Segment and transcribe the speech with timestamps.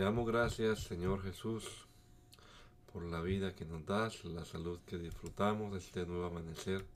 [0.00, 1.62] Te damos gracias, Señor Jesús,
[2.90, 6.86] por la vida que nos das, la salud que disfrutamos de este nuevo amanecer,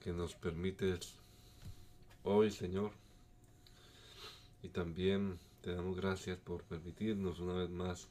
[0.00, 1.16] que nos permites
[2.22, 2.92] hoy, Señor.
[4.62, 8.08] Y también te damos gracias por permitirnos una vez más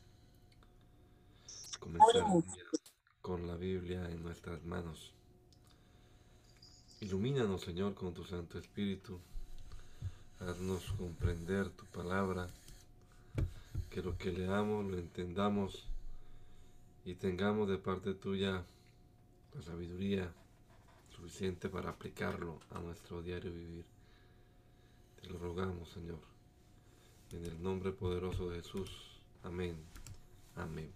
[1.80, 2.24] comenzar
[3.24, 5.12] con la Biblia en nuestras manos.
[7.02, 9.20] Ilumínanos, Señor, con tu Santo Espíritu
[10.40, 12.48] haznos comprender tu palabra,
[13.90, 15.88] que lo que leamos lo entendamos
[17.06, 18.64] y tengamos de parte tuya
[19.54, 20.32] la sabiduría
[21.16, 23.86] suficiente para aplicarlo a nuestro diario vivir.
[25.22, 26.20] Te lo rogamos, Señor,
[27.32, 28.90] en el nombre poderoso de Jesús.
[29.44, 29.76] Amén.
[30.56, 30.92] Amén.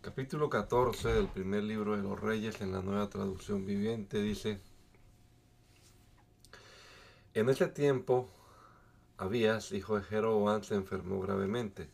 [0.00, 4.60] Capítulo 14 del primer libro de los Reyes en la nueva traducción viviente dice,
[7.34, 8.28] en ese tiempo,
[9.16, 11.88] Abías, hijo de Jeroboam, se enfermó gravemente.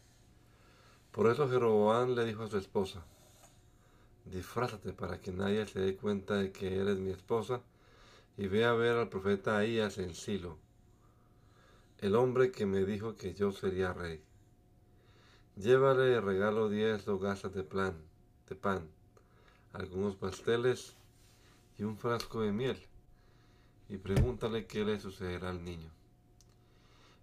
[1.13, 3.05] Por eso Jeroboam le dijo a su esposa,
[4.25, 7.61] disfrázate para que nadie se dé cuenta de que eres mi esposa
[8.37, 10.59] y ve a ver al profeta Ahías en Silo,
[11.99, 14.23] el hombre que me dijo que yo sería rey.
[15.57, 17.97] Llévale de regalo diez hogazas de, plan,
[18.49, 18.89] de pan,
[19.73, 20.95] algunos pasteles
[21.79, 22.88] y un frasco de miel
[23.89, 25.91] y pregúntale qué le sucederá al niño.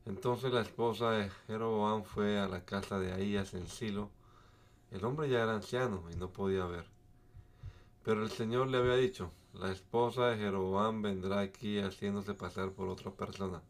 [0.05, 4.09] Entonces la esposa de Jeroboam fue a la casa de Ahías en Silo.
[4.91, 6.85] El hombre ya era anciano y no podía ver.
[8.03, 12.87] Pero el Señor le había dicho, la esposa de Jeroboam vendrá aquí haciéndose pasar por
[12.87, 13.61] otra persona.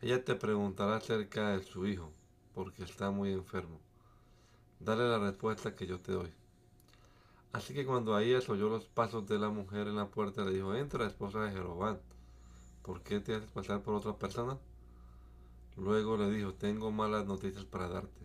[0.00, 2.10] Ella te preguntará acerca de su hijo,
[2.54, 3.78] porque está muy enfermo.
[4.80, 6.32] Dale la respuesta que yo te doy.
[7.52, 10.74] Así que cuando Ahías oyó los pasos de la mujer en la puerta, le dijo,
[10.74, 11.98] entra, esposa de Jeroboam,
[12.82, 14.58] ¿por qué te haces pasar por otra persona?
[15.76, 18.20] Luego le dijo, tengo malas noticias para darte.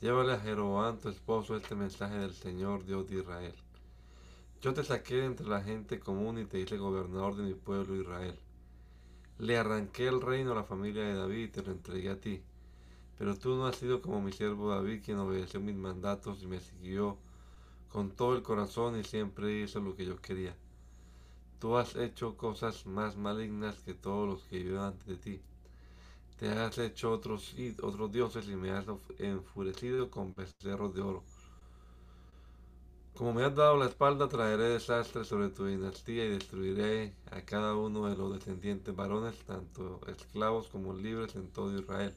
[0.00, 3.54] Llévale a Jeroboam, tu esposo, este mensaje del Señor Dios de Israel.
[4.60, 8.38] Yo te saqué entre la gente común y te hice gobernador de mi pueblo Israel.
[9.38, 12.42] Le arranqué el reino a la familia de David y te lo entregué a ti.
[13.18, 16.60] Pero tú no has sido como mi siervo David, quien obedeció mis mandatos y me
[16.60, 17.18] siguió
[17.88, 20.54] con todo el corazón y siempre hizo lo que yo quería.
[21.58, 25.40] Tú has hecho cosas más malignas que todos los que viven antes de ti.
[26.38, 28.84] Te has hecho otros, otros dioses y me has
[29.18, 31.22] enfurecido con becerros de oro.
[33.16, 37.74] Como me has dado la espalda, traeré desastre sobre tu dinastía y destruiré a cada
[37.74, 42.12] uno de los descendientes varones, tanto esclavos como libres en todo Israel.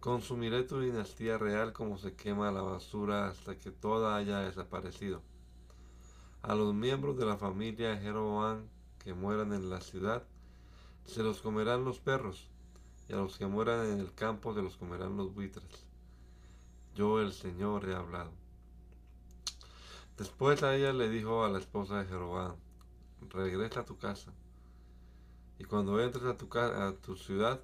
[0.00, 5.20] Consumiré tu dinastía real como se quema la basura hasta que toda haya desaparecido.
[6.42, 8.66] A los miembros de la familia de Jeroboam
[8.98, 10.24] que mueran en la ciudad,
[11.04, 12.50] se los comerán los perros,
[13.08, 15.86] y a los que mueran en el campo se los comerán los buitres.
[16.96, 18.32] Yo el Señor he hablado.
[20.18, 22.56] Después a ella le dijo a la esposa de Jeroboam,
[23.30, 24.32] regresa a tu casa,
[25.58, 27.60] y cuando entres a tu, a tu ciudad,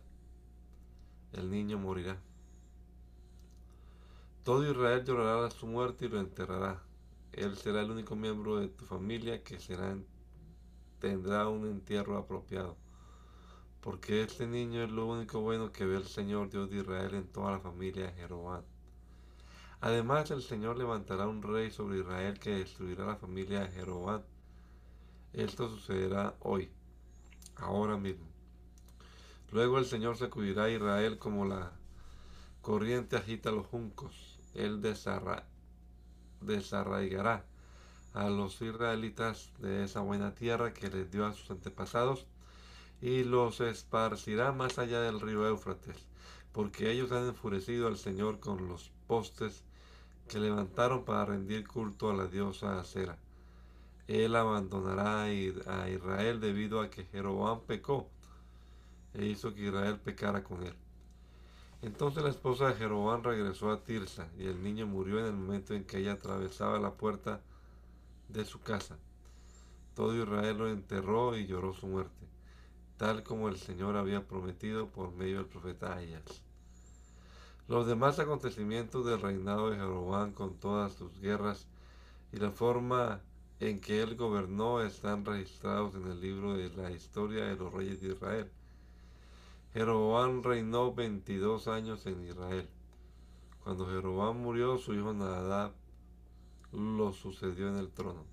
[1.32, 2.16] el niño morirá.
[4.44, 6.88] Todo Israel llorará su muerte y lo enterrará.
[7.38, 9.97] Él será el único miembro de tu familia que será,
[10.99, 12.76] tendrá un entierro apropiado.
[13.81, 17.28] Porque este niño es lo único bueno que ve el Señor Dios de Israel en
[17.28, 18.65] toda la familia de Jeroboam.
[19.81, 24.23] Además, el Señor levantará un rey sobre Israel que destruirá la familia de Jeroboam.
[25.32, 26.70] Esto sucederá hoy,
[27.55, 28.26] ahora mismo.
[29.52, 31.73] Luego el Señor sacudirá a Israel como la
[32.61, 34.81] corriente agita los juncos él
[36.40, 37.44] desarraigará
[38.14, 42.26] a los israelitas de esa buena tierra que les dio a sus antepasados
[43.00, 45.96] y los esparcirá más allá del río Éufrates,
[46.52, 49.62] porque ellos han enfurecido al Señor con los postes
[50.29, 53.17] que levantaron para rendir culto a la diosa Acera.
[54.08, 58.08] Él abandonará a Israel debido a que Jeroboam pecó
[59.14, 60.75] e hizo que Israel pecara con él.
[61.80, 65.75] Entonces la esposa de Jeroboam regresó a Tirsa, y el niño murió en el momento
[65.75, 67.40] en que ella atravesaba la puerta
[68.28, 68.98] de su casa.
[69.94, 72.26] Todo Israel lo enterró y lloró su muerte.
[72.96, 76.42] tal como el Señor había prometido por medio del profeta Ayas.
[77.69, 81.69] Los demás acontecimientos del reinado de Jeroboam con todas sus guerras
[82.32, 83.20] y la forma
[83.60, 88.00] en que él gobernó están registrados en el libro de la historia de los reyes
[88.00, 88.50] de Israel.
[89.78, 92.69] Jeroboam reinó 22 años en Israel.
[93.62, 95.70] Cuando Jeroboam murió, su hijo Nadab
[96.72, 98.25] lo sucedió en el trono.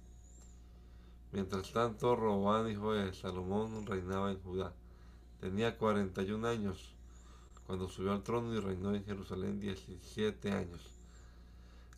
[1.32, 4.74] Mientras tanto, Robán, hijo de Salomón, reinaba en Judá.
[5.40, 6.96] Tenía 41 años
[7.68, 10.82] cuando subió al trono y reinó en Jerusalén 17 años.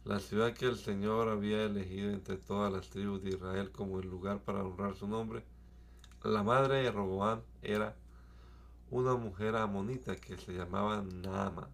[0.03, 4.09] La ciudad que el Señor había elegido entre todas las tribus de Israel como el
[4.09, 5.45] lugar para honrar su nombre,
[6.25, 7.95] la madre de Roboán era
[8.89, 11.67] una mujer amonita que se llamaba Naama.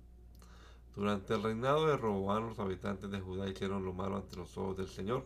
[0.95, 4.77] Durante el reinado de Roboán, los habitantes de Judá hicieron lo malo ante los ojos
[4.77, 5.25] del Señor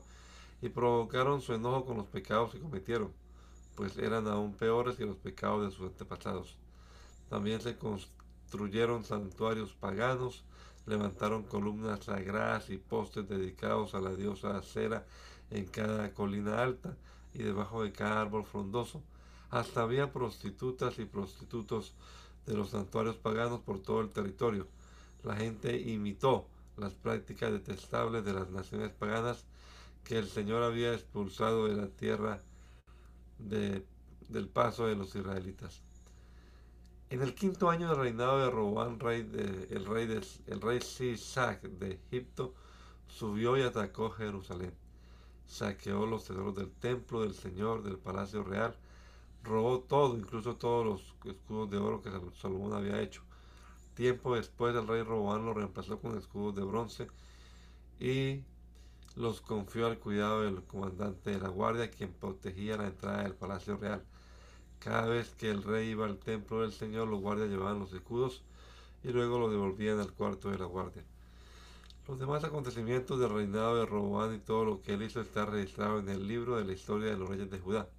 [0.61, 3.11] y provocaron su enojo con los pecados que cometieron,
[3.75, 6.57] pues eran aún peores que los pecados de sus antepasados.
[7.29, 10.43] También se construyeron santuarios paganos,
[10.85, 15.05] levantaron columnas sagradas y postes dedicados a la diosa Acera
[15.51, 16.95] en cada colina alta
[17.33, 19.01] y debajo de cada árbol frondoso.
[19.49, 21.93] Hasta había prostitutas y prostitutos
[22.45, 24.67] de los santuarios paganos por todo el territorio.
[25.23, 26.47] La gente imitó
[26.77, 29.45] las prácticas detestables de las naciones paganas
[30.03, 32.41] que el Señor había expulsado de la tierra
[33.39, 35.81] del paso de los israelitas.
[37.09, 40.81] En el quinto año del reinado de Robán, rey de, el rey, de, el rey
[40.81, 42.53] Sisac de Egipto,
[43.07, 44.73] subió y atacó Jerusalén.
[45.45, 48.75] Saqueó los tesoros del templo del Señor, del palacio real,
[49.47, 53.21] robó todo, incluso todos los escudos de oro que Salomón había hecho.
[53.95, 57.07] Tiempo después el rey Robán lo reemplazó con escudos de bronce
[57.99, 58.43] y
[59.15, 63.77] los confió al cuidado del comandante de la guardia, quien protegía la entrada del palacio
[63.77, 64.03] real.
[64.79, 68.43] Cada vez que el rey iba al templo del Señor, los guardias llevaban los escudos
[69.03, 71.03] y luego los devolvían al cuarto de la guardia.
[72.07, 75.99] Los demás acontecimientos del reinado de Roboán y todo lo que él hizo está registrado
[75.99, 77.89] en el libro de la historia de los reyes de Judá.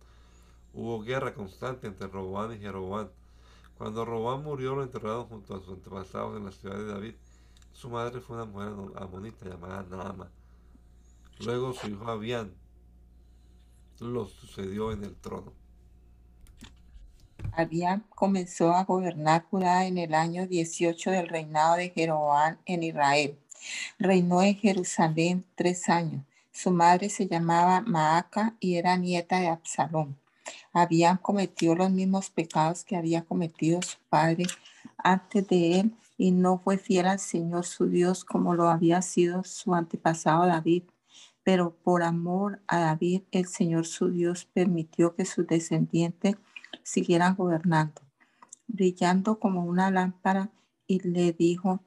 [0.73, 3.09] Hubo guerra constante entre Roboán y Jeroboam.
[3.77, 7.15] Cuando Roboán murió, lo enterraron junto a sus antepasados en la ciudad de David.
[7.73, 10.31] Su madre fue una mujer amonita llamada Naama.
[11.41, 12.53] Luego su hijo Abián
[14.01, 15.53] lo sucedió en el trono.
[17.53, 23.39] Abián comenzó a gobernar Judá en el año 18 del reinado de Jeroboam en Israel.
[23.99, 26.25] Reinó en Jerusalén tres años.
[26.53, 30.17] Su madre se llamaba Maaca y era nieta de Absalón.
[30.81, 34.47] Habían cometido los mismos pecados que había cometido su padre
[34.99, 39.45] antes de él y no fue fiel al Señor su Dios como lo había sido
[39.45, 40.83] su antepasado David
[41.49, 46.37] pero por amor a David, el Señor su Dios permitió que sus descendientes
[46.83, 48.03] siguieran gobernando,
[48.67, 50.51] brillando como una lámpara,
[50.87, 51.81] y le dijo,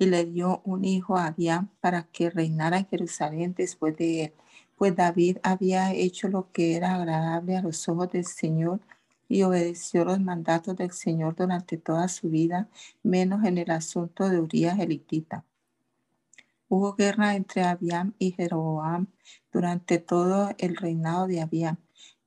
[0.00, 4.32] y le dio un hijo a Abián para que reinara en Jerusalén después de él.
[4.76, 8.80] Pues David había hecho lo que era agradable a los ojos del Señor
[9.28, 12.68] y obedeció los mandatos del Señor durante toda su vida,
[13.02, 15.44] menos en el asunto de Urias elitita.
[16.68, 19.06] Hubo guerra entre Abiam y Jeroboam
[19.52, 21.76] durante todo el reinado de Abiam.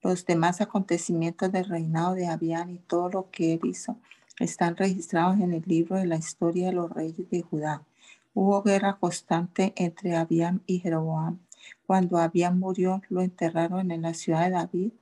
[0.02, 3.98] Los demás acontecimientos del reinado de Abiam y todo lo que él hizo
[4.38, 7.84] están registrados en el libro de la historia de los reyes de Judá.
[8.32, 11.38] Hubo guerra constante entre Abiam y Jeroboam.
[11.86, 14.92] Cuando Abiam murió, lo enterraron en la ciudad de David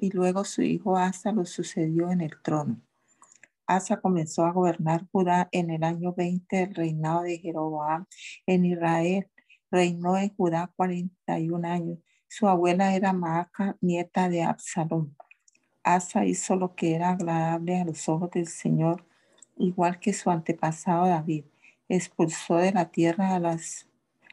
[0.00, 2.80] y luego su hijo Asa lo sucedió en el trono.
[3.66, 8.06] Asa comenzó a gobernar Judá en el año 20 del reinado de Jeroboam
[8.46, 9.28] en Israel.
[9.70, 11.98] Reinó en Judá 41 años.
[12.28, 15.16] Su abuela era Maaca, nieta de Absalón.
[15.82, 19.04] Asa hizo lo que era agradable a los ojos del Señor,
[19.56, 21.44] igual que su antepasado David.
[21.88, 23.88] Expulsó de la tierra a, las,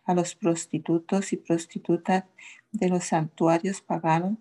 [0.09, 2.23] a los prostitutos y prostitutas
[2.71, 4.39] de los santuarios paganos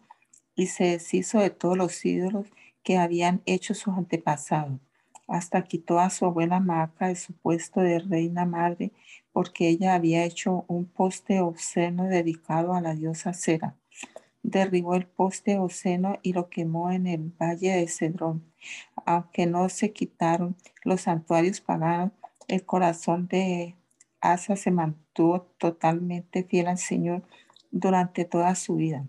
[0.54, 2.46] y se deshizo de todos los ídolos
[2.82, 4.80] que habían hecho sus antepasados.
[5.26, 8.92] Hasta quitó a su abuela Maca de su puesto de reina madre
[9.30, 13.76] porque ella había hecho un poste obsceno dedicado a la diosa Cera.
[14.42, 18.42] Derribó el poste obsceno y lo quemó en el valle de Cedrón.
[19.04, 22.12] Aunque no se quitaron los santuarios paganos,
[22.46, 23.74] el corazón de
[24.20, 27.22] Asa se mantuvo totalmente fiel al Señor
[27.70, 29.06] durante toda su vida.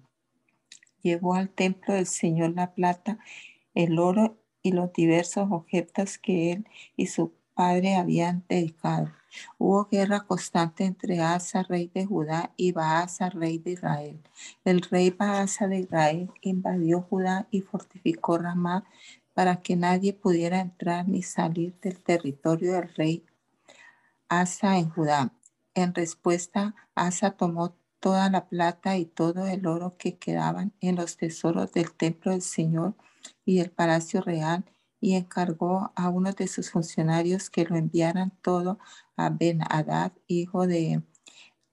[1.02, 3.20] Llevó al templo del Señor la plata
[3.74, 9.12] el oro y los diversos objetos que él y su padre habían dedicado.
[9.58, 14.20] Hubo guerra constante entre Asa, rey de Judá, y Baasa, rey de Israel.
[14.66, 18.86] El rey Baasa de Israel invadió Judá y fortificó Ramá
[19.34, 23.24] para que nadie pudiera entrar ni salir del territorio del rey
[24.30, 25.34] Asa en Judá.
[25.74, 31.18] En respuesta, Asa tomó toda la plata y todo el oro que quedaban en los
[31.18, 32.96] tesoros del templo del Señor
[33.44, 34.66] y el palacio real
[35.02, 38.80] y encargó a uno de sus funcionarios que lo enviaran todo
[39.16, 41.02] a Ben Hadad, hijo de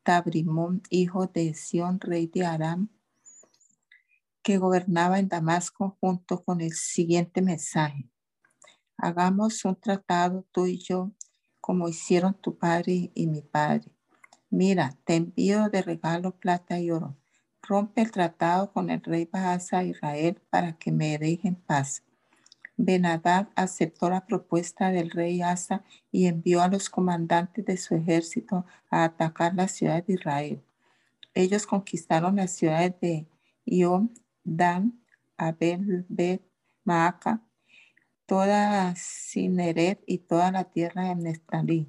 [0.03, 2.89] Tabrimón, hijo de Sión, rey de Aram,
[4.43, 8.09] que gobernaba en Damasco, junto con el siguiente mensaje.
[8.97, 11.11] Hagamos un tratado tú y yo,
[11.67, 13.91] como hicieron tu padre y mi padre.
[14.51, 17.17] Mira, te envío de regalo plata y oro.
[17.61, 22.05] Rompe el tratado con el rey Baasa Israel para que me deje en paz.
[22.77, 25.83] Benadad aceptó la propuesta del rey Asa
[26.13, 30.63] y envió a los comandantes de su ejército a atacar la ciudad de Israel.
[31.35, 33.27] Ellos conquistaron las ciudades de
[33.65, 35.03] Iom, Dan,
[35.37, 36.43] Abel, Bet,
[36.85, 37.43] Maaca,
[38.27, 41.89] toda Cineret y toda la tierra de Neftalí.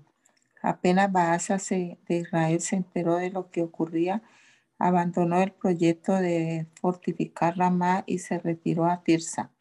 [0.62, 4.22] Apenas Baasa de Israel se enteró de lo que ocurría,
[4.80, 9.52] abandonó el proyecto de fortificar Ramá y se retiró a Tirsa.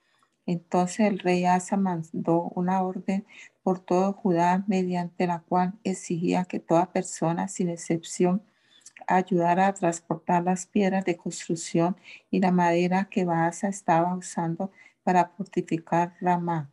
[0.47, 3.26] Entonces el rey Asa mandó una orden
[3.62, 8.42] por todo Judá mediante la cual exigía que toda persona, sin excepción,
[9.09, 11.97] ayudara a transportar las piedras de construcción
[12.30, 14.71] y la madera que Baasa estaba usando
[15.06, 16.68] para fortificar Ramá.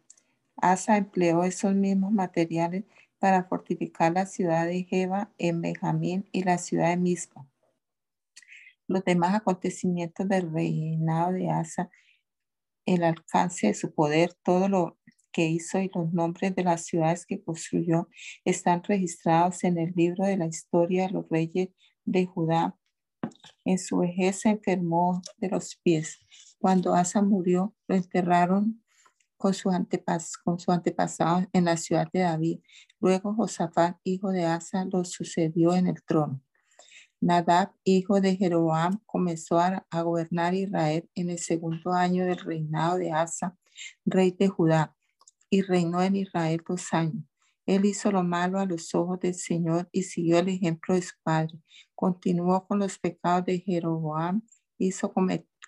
[0.55, 2.83] Asa empleó esos mismos materiales
[3.19, 7.47] para fortificar la ciudad de Jeba en Benjamín y la ciudad de Mispa.
[8.87, 11.91] Los demás acontecimientos del reinado de Asa,
[12.87, 14.97] el alcance de su poder, todo lo
[15.31, 18.09] que hizo y los nombres de las ciudades que construyó
[18.45, 21.69] están registrados en el libro de la historia de los reyes
[22.03, 22.75] de Judá.
[23.63, 26.19] En su vejez se enfermó de los pies.
[26.63, 28.81] Cuando Asa murió, lo enterraron
[29.35, 32.59] con su, antepasado en la ciudad de David.
[33.01, 36.41] Luego Josafat, hijo de Asa, lo sucedió en el trono.
[37.19, 42.97] Nadab, hijo de Jeroboam, comenzó a, a, gobernar Israel en el segundo año del reinado
[42.97, 43.57] de Asa,
[44.05, 44.95] rey de Judá,
[45.49, 47.25] y reinó en Israel dos años.
[47.65, 51.15] Él hizo lo malo a los ojos del Señor y siguió el ejemplo de su
[51.23, 51.59] padre.
[51.93, 54.43] Continuó con los pecados de Jeroboam
[54.77, 55.13] hizo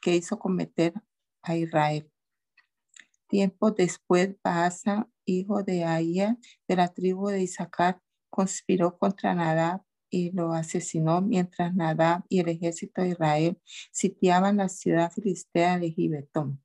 [0.05, 0.93] que hizo cometer
[1.41, 2.11] a Israel.
[3.27, 9.81] Tiempo después, Baasa, hijo de Ahía, de la tribu de Isaacar, conspiró contra Nadab
[10.11, 13.59] y lo asesinó mientras Nadab y el ejército de Israel
[13.91, 16.63] sitiaban la ciudad filistea de Gibetón.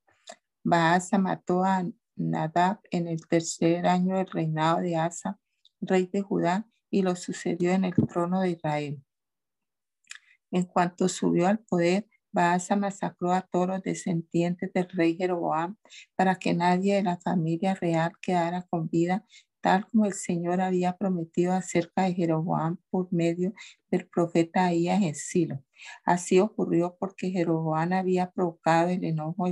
[0.63, 1.83] Baasa mató a
[2.15, 5.39] Nadab en el tercer año del reinado de Asa,
[5.79, 9.03] rey de Judá, y lo sucedió en el trono de Israel.
[10.51, 15.77] En cuanto subió al poder, Baasa masacró a todos los descendientes del rey Jeroboam
[16.15, 19.25] para que nadie de la familia real quedara con vida,
[19.61, 23.53] tal como el Señor había prometido acerca de Jeroboam por medio
[23.89, 25.63] del profeta Ahías en Silo.
[26.05, 29.49] Así ocurrió porque Jeroboam había provocado el enojo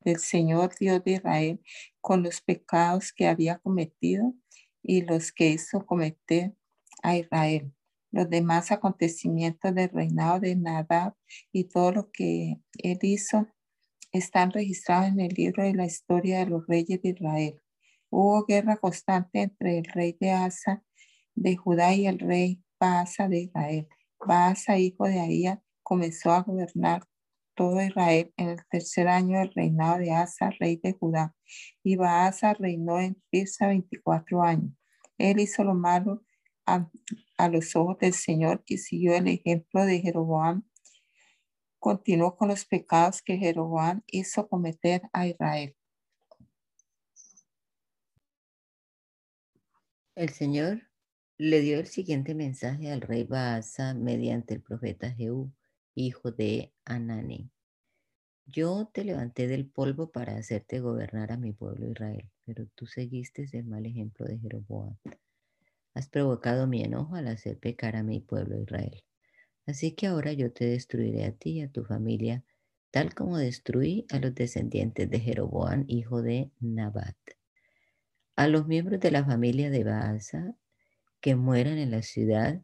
[0.00, 1.60] del Señor Dios de Israel
[2.00, 4.34] con los pecados que había cometido
[4.82, 6.54] y los que hizo cometer
[7.02, 7.72] a Israel.
[8.12, 11.14] Los demás acontecimientos del reinado de Nadab
[11.50, 13.48] y todo lo que él hizo
[14.12, 17.60] están registrados en el libro de la historia de los reyes de Israel.
[18.10, 20.84] Hubo guerra constante entre el rey de Asa
[21.34, 23.88] de Judá y el rey Baasa de Israel.
[24.20, 27.06] Baasa, hijo de Ahía, comenzó a gobernar
[27.54, 31.34] todo Israel en el tercer año del reinado de Asa, rey de Judá.
[31.82, 34.72] Y Baasa reinó en Tirsa 24 años.
[35.16, 36.22] Él hizo lo malo
[37.42, 40.64] a, los ojos del Señor y siguió el ejemplo de Jeroboam.
[41.78, 45.76] Continuó con los pecados que Jeroboam hizo cometer a Israel.
[50.14, 50.82] El Señor
[51.38, 55.52] le dio el siguiente mensaje al rey Baasa mediante el profeta Jehú
[55.94, 57.50] hijo de Anani.
[58.46, 63.46] Yo te levanté del polvo para hacerte gobernar a mi pueblo Israel, pero tú seguiste
[63.52, 64.96] el mal ejemplo de Jeroboam.
[65.94, 69.02] Has provocado mi enojo al hacer pecar a mi pueblo Israel.
[69.66, 72.44] Así que ahora yo te destruiré a ti y a tu familia,
[72.90, 77.16] tal como destruí a los descendientes de Jeroboam, hijo de Nabat.
[78.36, 80.56] A los miembros de la familia de Baasa
[81.20, 82.60] que mueran en la ciudad,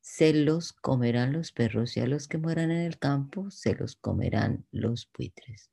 [0.00, 3.96] se los comerán los perros y a los que mueran en el campo se los
[3.96, 5.70] comerán los buitres.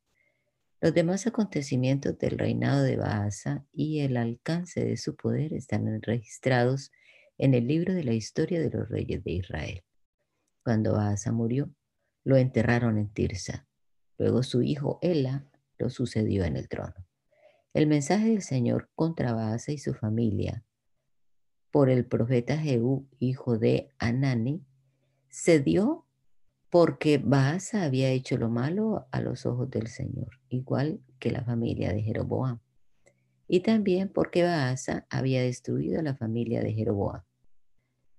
[0.80, 6.92] Los demás acontecimientos del reinado de Baasa y el alcance de su poder están registrados
[7.40, 9.84] en el libro de la historia de los reyes de Israel.
[10.64, 11.74] Cuando Baasa murió,
[12.24, 13.68] lo enterraron en Tirsa.
[14.20, 16.94] Luego su hijo Ela lo sucedió en el trono.
[17.74, 20.64] El mensaje del Señor contra Baasa y su familia
[21.72, 24.66] por el profeta Jehú, hijo de Anani,
[25.30, 26.07] se dio
[26.70, 31.94] porque Baasa había hecho lo malo a los ojos del Señor, igual que la familia
[31.94, 32.60] de Jeroboam.
[33.48, 37.24] Y también porque Baasa había destruido a la familia de Jeroboam.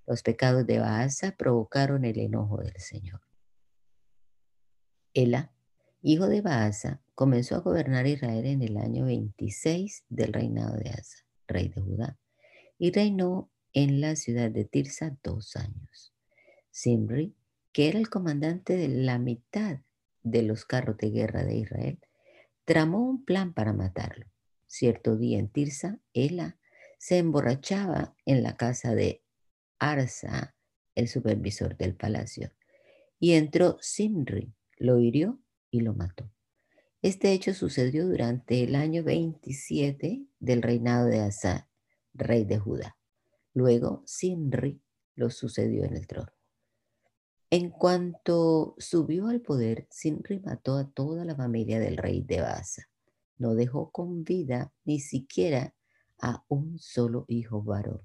[0.07, 3.21] Los pecados de Baasa provocaron el enojo del Señor.
[5.12, 5.52] Ela,
[6.00, 11.26] hijo de Baasa, comenzó a gobernar Israel en el año 26 del reinado de Asa,
[11.47, 12.19] rey de Judá,
[12.78, 16.14] y reinó en la ciudad de Tirsa dos años.
[16.71, 17.35] Simri,
[17.78, 19.78] que era el comandante de la mitad
[20.25, 22.00] de los carros de guerra de Israel,
[22.64, 24.26] tramó un plan para matarlo.
[24.66, 26.58] Cierto día en Tirsa, Ela
[26.99, 29.23] se emborrachaba en la casa de
[29.78, 30.56] Arsa,
[30.97, 32.50] el supervisor del palacio,
[33.20, 36.32] y entró Simri, lo hirió y lo mató.
[37.00, 41.70] Este hecho sucedió durante el año 27 del reinado de Asa,
[42.12, 42.99] rey de Judá.
[43.54, 44.82] Luego Simri
[45.14, 46.38] lo sucedió en el trono.
[47.50, 52.90] En cuanto subió al poder, Simri mató a toda la familia del rey de Baasa.
[53.38, 55.75] No dejó con vida ni siquiera
[56.21, 58.02] a un solo hijo varón.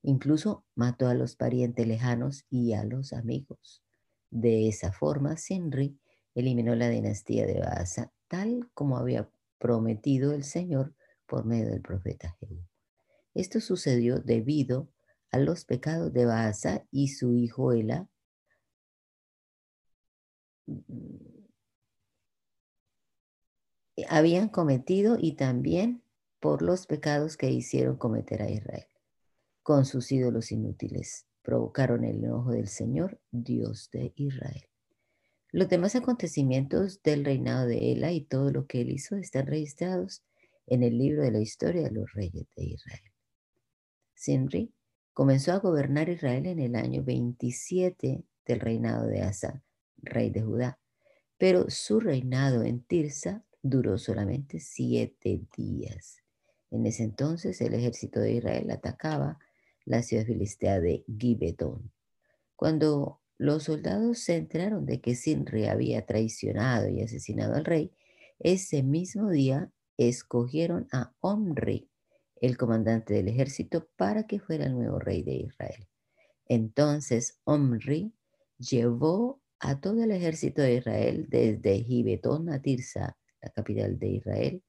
[0.00, 3.82] Incluso mató a los parientes lejanos y a los amigos.
[4.30, 5.98] De esa forma, Sinri
[6.34, 9.28] eliminó la dinastía de Baasa, tal como había
[9.58, 10.94] prometido el Señor
[11.26, 12.64] por medio del profeta Jehú.
[13.34, 14.88] Esto sucedió debido
[15.30, 18.08] a los pecados de Baasa y su hijo Ela,
[24.08, 26.02] habían cometido y también
[26.40, 28.86] por los pecados que hicieron cometer a Israel
[29.68, 31.26] con sus ídolos inútiles.
[31.42, 34.64] Provocaron el enojo del Señor, Dios de Israel.
[35.50, 40.22] Los demás acontecimientos del reinado de Ela y todo lo que él hizo están registrados
[40.66, 43.12] en el libro de la historia de los reyes de Israel.
[44.14, 44.72] Sinri
[45.12, 49.62] comenzó a gobernar Israel en el año 27 del reinado de Asa,
[50.02, 50.78] rey de Judá,
[51.36, 56.22] pero su reinado en Tirsa duró solamente siete días.
[56.70, 59.38] En ese entonces el ejército de Israel atacaba
[59.84, 61.90] la ciudad filistea de Gibetón.
[62.56, 67.92] Cuando los soldados se enteraron de que Sinri había traicionado y asesinado al rey,
[68.40, 71.88] ese mismo día escogieron a Omri,
[72.40, 75.88] el comandante del ejército, para que fuera el nuevo rey de Israel.
[76.46, 78.12] Entonces Omri
[78.58, 84.62] llevó a todo el ejército de Israel desde Gibetón a Tirsa, la capital de Israel,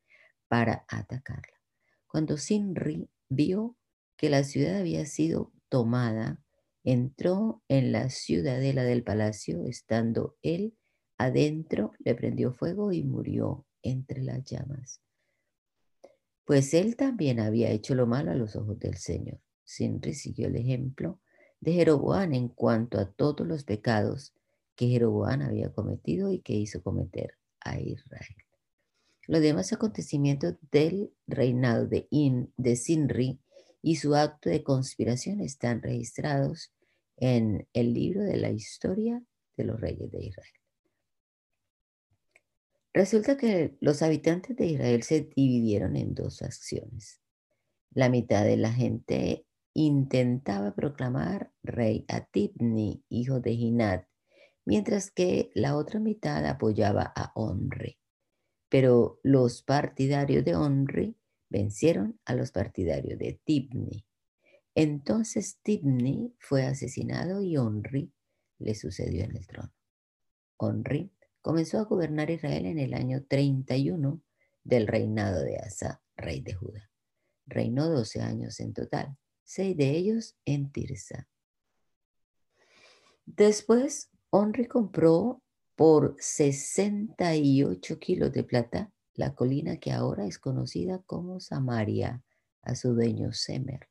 [0.48, 1.60] para atacarla.
[2.08, 3.78] Cuando Sinri vio
[4.18, 6.42] que la ciudad había sido tomada,
[6.84, 10.76] entró en la ciudadela del palacio, estando él
[11.18, 15.02] adentro, le prendió fuego y murió entre las llamas.
[16.46, 19.40] Pues él también había hecho lo malo a los ojos del Señor.
[19.64, 21.22] Sinri siguió el ejemplo
[21.60, 24.34] de Jeroboán en cuanto a todos los pecados
[24.80, 28.38] que Jeroboán había cometido y que hizo cometer a Israel.
[29.28, 33.42] Los demás acontecimientos del reinado de, In, de Sinri
[33.82, 36.72] y su acto de conspiración están registrados
[37.18, 39.22] en el libro de la historia
[39.58, 40.54] de los reyes de Israel.
[42.94, 47.20] Resulta que los habitantes de Israel se dividieron en dos acciones.
[47.92, 54.09] La mitad de la gente intentaba proclamar rey a Tibni, hijo de Ginat,
[54.66, 57.98] mientras que la otra mitad apoyaba a Onri.
[58.70, 61.18] Pero los partidarios de Onri
[61.50, 64.06] vencieron a los partidarios de Tibni.
[64.76, 68.14] Entonces Tibni fue asesinado y Onri
[68.60, 69.74] le sucedió en el trono.
[70.58, 74.22] Onri comenzó a gobernar Israel en el año 31
[74.64, 76.92] del reinado de Asa, rey de Judá.
[77.46, 81.28] Reinó 12 años en total, seis de ellos en Tirsa.
[83.26, 85.42] Después, Onri compró
[85.76, 92.24] por 68 kilos de plata la colina que ahora es conocida como Samaria,
[92.62, 93.90] a su dueño Semer.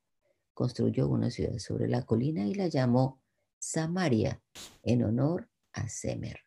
[0.55, 3.21] Construyó una ciudad sobre la colina y la llamó
[3.59, 4.41] Samaria
[4.85, 6.39] en honor a Semer.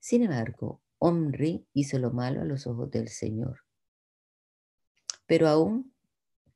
[0.00, 3.60] Sin embargo, Omri hizo lo malo a los ojos del Señor.
[5.26, 5.92] Pero aún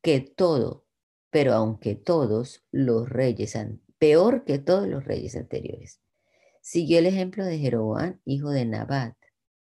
[0.01, 0.87] que todo,
[1.29, 3.59] pero aunque todos los reyes,
[3.99, 6.01] peor que todos los reyes anteriores,
[6.67, 9.15] siguió el ejemplo de Jeroboam, hijo de Nabat,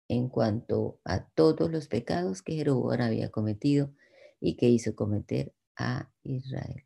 [0.06, 3.94] en cuanto a todos los pecados que Jeroboam había cometido
[4.38, 6.84] y que hizo cometer a Israel.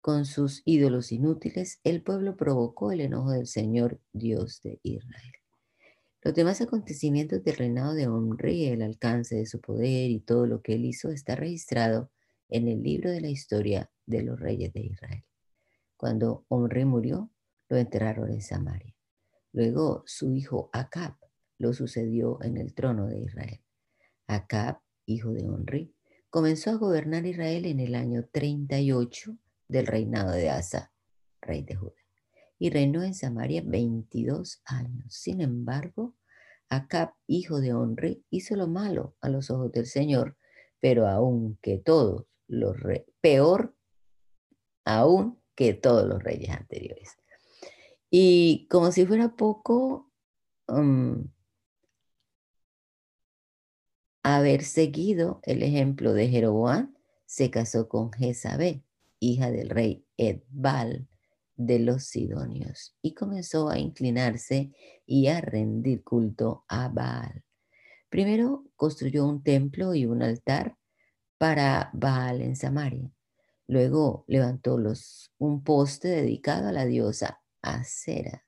[0.00, 5.32] Con sus ídolos inútiles, el pueblo provocó el enojo del Señor Dios de Israel.
[6.22, 10.62] Los demás acontecimientos del reinado de Omri, el alcance de su poder y todo lo
[10.62, 12.12] que él hizo está registrado
[12.48, 15.24] en el libro de la historia de los reyes de Israel.
[15.96, 17.28] Cuando Omri murió,
[17.68, 18.94] lo enterraron en Samaria.
[19.52, 21.14] Luego su hijo Acab
[21.58, 23.60] lo sucedió en el trono de Israel.
[24.26, 25.94] Acab, hijo de Omri,
[26.30, 29.36] comenzó a gobernar Israel en el año 38
[29.68, 30.92] del reinado de Asa,
[31.40, 31.92] rey de Judá,
[32.58, 35.14] y reinó en Samaria 22 años.
[35.14, 36.16] Sin embargo,
[36.68, 40.36] Acab, hijo de Omri, hizo lo malo a los ojos del Señor,
[40.80, 42.76] pero aunque todos los
[43.20, 43.76] peor
[44.84, 47.16] aún que todos los reyes anteriores.
[48.14, 50.12] Y como si fuera poco,
[50.68, 51.30] um,
[54.22, 56.94] haber seguido el ejemplo de Jeroboam,
[57.24, 58.84] se casó con Jezabel,
[59.18, 61.08] hija del rey Edbal
[61.56, 64.74] de los Sidonios, y comenzó a inclinarse
[65.06, 67.42] y a rendir culto a Baal.
[68.10, 70.76] Primero construyó un templo y un altar
[71.38, 73.10] para Baal en Samaria.
[73.68, 74.76] Luego levantó
[75.38, 78.44] un poste dedicado a la diosa Acera.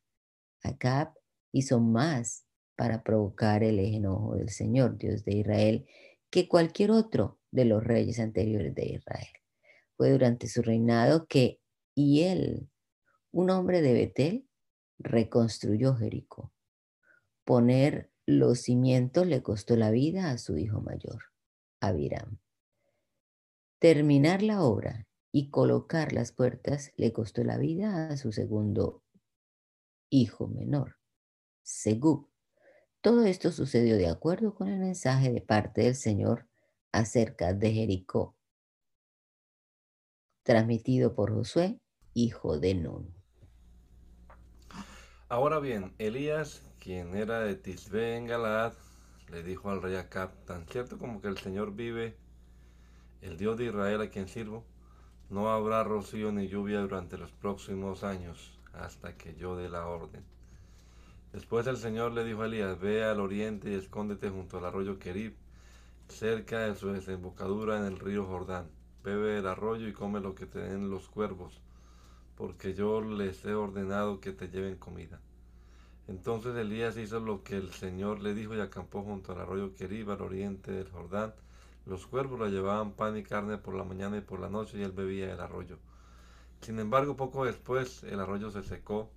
[0.63, 1.15] Acab
[1.53, 2.47] hizo más
[2.77, 5.87] para provocar el enojo del Señor, Dios de Israel,
[6.31, 9.29] que cualquier otro de los reyes anteriores de Israel.
[9.97, 11.61] Fue durante su reinado que
[11.95, 12.69] él,
[13.31, 14.49] un hombre de Betel,
[14.99, 16.53] reconstruyó Jericó.
[17.45, 21.23] Poner los cimientos le costó la vida a su hijo mayor,
[21.81, 22.39] Abiram.
[23.79, 29.04] Terminar la obra y colocar las puertas le costó la vida a su segundo
[30.15, 30.97] hijo menor,
[31.63, 32.31] Segub.
[33.01, 36.49] Todo esto sucedió de acuerdo con el mensaje de parte del Señor
[36.93, 38.37] acerca de Jericó,
[40.45, 41.81] transmitido por Josué,
[42.15, 43.13] hijo de Nun.
[45.29, 48.75] Ahora bien, Elías, quien era de Tisbe en Galaad,
[49.31, 52.17] le dijo al rey Acab, tan cierto como que el Señor vive,
[53.21, 54.65] el Dios de Israel a quien sirvo,
[55.29, 60.25] no habrá rocío ni lluvia durante los próximos años hasta que yo dé la orden.
[61.33, 64.99] Después el Señor le dijo a Elías, ve al oriente y escóndete junto al arroyo
[64.99, 65.35] Kerib,
[66.09, 68.69] cerca de su desembocadura en el río Jordán.
[69.03, 71.61] Bebe el arroyo y come lo que te den los cuervos,
[72.37, 75.21] porque yo les he ordenado que te lleven comida.
[76.07, 80.11] Entonces Elías hizo lo que el Señor le dijo y acampó junto al arroyo Kerib
[80.11, 81.35] al oriente del Jordán.
[81.87, 84.83] Los cuervos le llevaban pan y carne por la mañana y por la noche y
[84.83, 85.79] él bebía el arroyo.
[86.61, 89.11] Sin embargo, poco después el arroyo se secó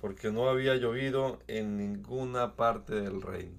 [0.00, 3.58] porque no había llovido en ninguna parte del reino.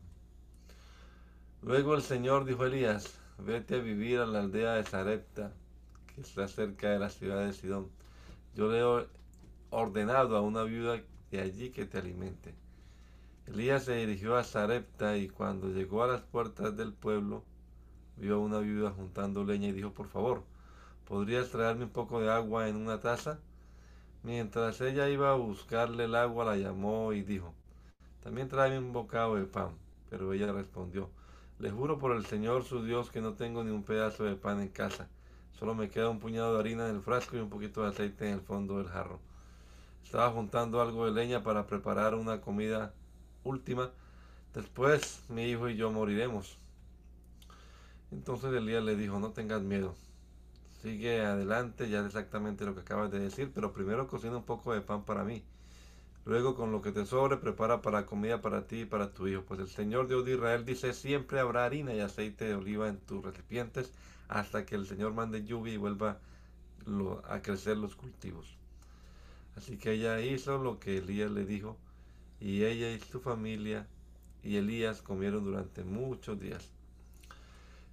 [1.62, 5.54] Luego el Señor dijo a Elías, vete a vivir a la aldea de Sarepta,
[6.08, 7.90] que está cerca de la ciudad de Sidón.
[8.56, 9.08] Yo le he
[9.70, 12.56] ordenado a una viuda de allí que te alimente.
[13.46, 17.44] Elías se dirigió a Sarepta y cuando llegó a las puertas del pueblo,
[18.18, 20.44] vio a una viuda juntando leña y dijo, por favor,
[21.12, 23.38] ¿podrías traerme un poco de agua en una taza?
[24.24, 27.54] Mientras ella iba a buscarle el agua, la llamó y dijo,
[28.24, 29.72] también tráeme un bocado de pan.
[30.10, 31.10] Pero ella respondió,
[31.60, 34.62] le juro por el Señor su Dios que no tengo ni un pedazo de pan
[34.62, 35.10] en casa.
[35.60, 38.30] Solo me queda un puñado de harina en el frasco y un poquito de aceite
[38.30, 39.20] en el fondo del jarro.
[40.06, 42.94] Estaba juntando algo de leña para preparar una comida
[43.44, 43.92] última.
[44.54, 46.58] Después mi hijo y yo moriremos.
[48.12, 49.94] Entonces Elías le dijo, no tengas miedo
[50.82, 54.74] sigue adelante, ya es exactamente lo que acabas de decir, pero primero cocina un poco
[54.74, 55.44] de pan para mí.
[56.26, 59.44] Luego con lo que te sobre, prepara para comida para ti y para tu hijo.
[59.48, 62.98] Pues el Señor Dios de Israel dice, siempre habrá harina y aceite de oliva en
[62.98, 63.92] tus recipientes
[64.28, 66.20] hasta que el Señor mande lluvia y vuelva
[67.28, 68.56] a crecer los cultivos.
[69.56, 71.78] Así que ella hizo lo que Elías le dijo
[72.40, 73.88] y ella y su familia
[74.44, 76.70] y Elías comieron durante muchos días.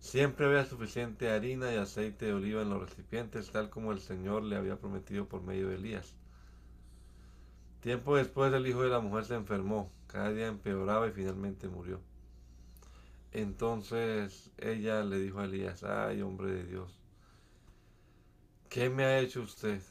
[0.00, 4.42] Siempre había suficiente harina y aceite de oliva en los recipientes, tal como el Señor
[4.44, 6.14] le había prometido por medio de Elías.
[7.80, 12.00] Tiempo después el hijo de la mujer se enfermó, cada día empeoraba y finalmente murió.
[13.32, 16.98] Entonces ella le dijo a Elías, ay hombre de Dios,
[18.68, 19.82] ¿qué me ha hecho usted?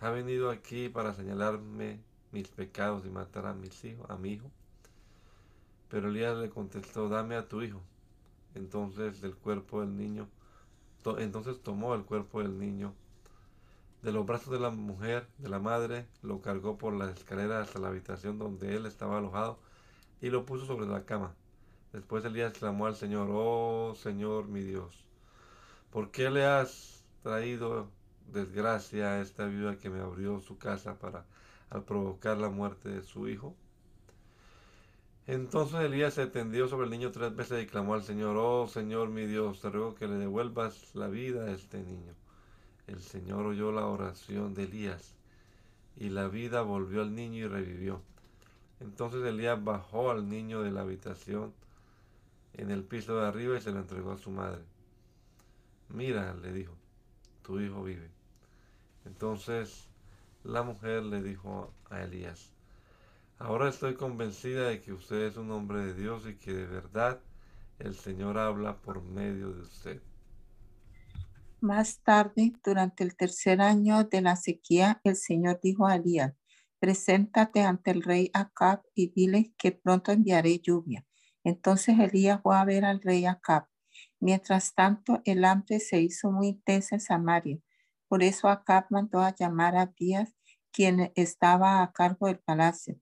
[0.00, 2.00] ¿Ha venido aquí para señalarme
[2.32, 4.50] mis pecados y matar a mis hijos, a mi hijo?
[5.88, 7.80] Pero Elías le contestó, dame a tu hijo.
[8.54, 10.28] Entonces del cuerpo del niño,
[11.18, 12.94] entonces tomó el cuerpo del niño
[14.02, 17.78] de los brazos de la mujer, de la madre, lo cargó por la escalera hasta
[17.78, 19.58] la habitación donde él estaba alojado
[20.20, 21.34] y lo puso sobre la cama.
[21.92, 25.04] Después Elías clamó al Señor, oh Señor mi Dios,
[25.90, 27.88] ¿por qué le has traído
[28.32, 31.24] desgracia a esta viuda que me abrió su casa para
[31.70, 33.54] al provocar la muerte de su hijo?
[35.26, 39.08] Entonces Elías se tendió sobre el niño tres veces y clamó al Señor, oh Señor
[39.08, 42.14] mi Dios, te ruego que le devuelvas la vida a este niño.
[42.88, 45.14] El Señor oyó la oración de Elías
[45.96, 48.02] y la vida volvió al niño y revivió.
[48.80, 51.54] Entonces Elías bajó al niño de la habitación
[52.54, 54.62] en el piso de arriba y se lo entregó a su madre.
[55.88, 56.74] Mira, le dijo,
[57.42, 58.10] tu hijo vive.
[59.04, 59.88] Entonces
[60.42, 62.51] la mujer le dijo a Elías,
[63.44, 67.20] Ahora estoy convencida de que usted es un hombre de Dios y que de verdad
[67.80, 70.00] el Señor habla por medio de usted.
[71.60, 76.34] Más tarde, durante el tercer año de la sequía, el Señor dijo a Elías,
[76.78, 81.04] preséntate ante el rey Acab y dile que pronto enviaré lluvia.
[81.42, 83.66] Entonces Elías fue a ver al rey Acab.
[84.20, 87.58] Mientras tanto, el hambre se hizo muy intensa en Samaria.
[88.06, 90.32] Por eso Acab mandó a llamar a Abías,
[90.70, 93.00] quien estaba a cargo del palacio.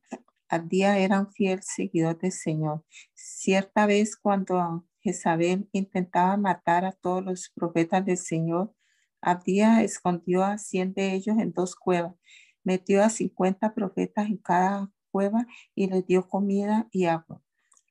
[0.51, 2.85] Abdía era un fiel seguidor del Señor.
[3.15, 8.75] Cierta vez cuando Jezabel intentaba matar a todos los profetas del Señor,
[9.21, 12.17] Abdía escondió a cien de ellos en dos cuevas,
[12.65, 17.41] metió a cincuenta profetas en cada cueva y les dio comida y agua.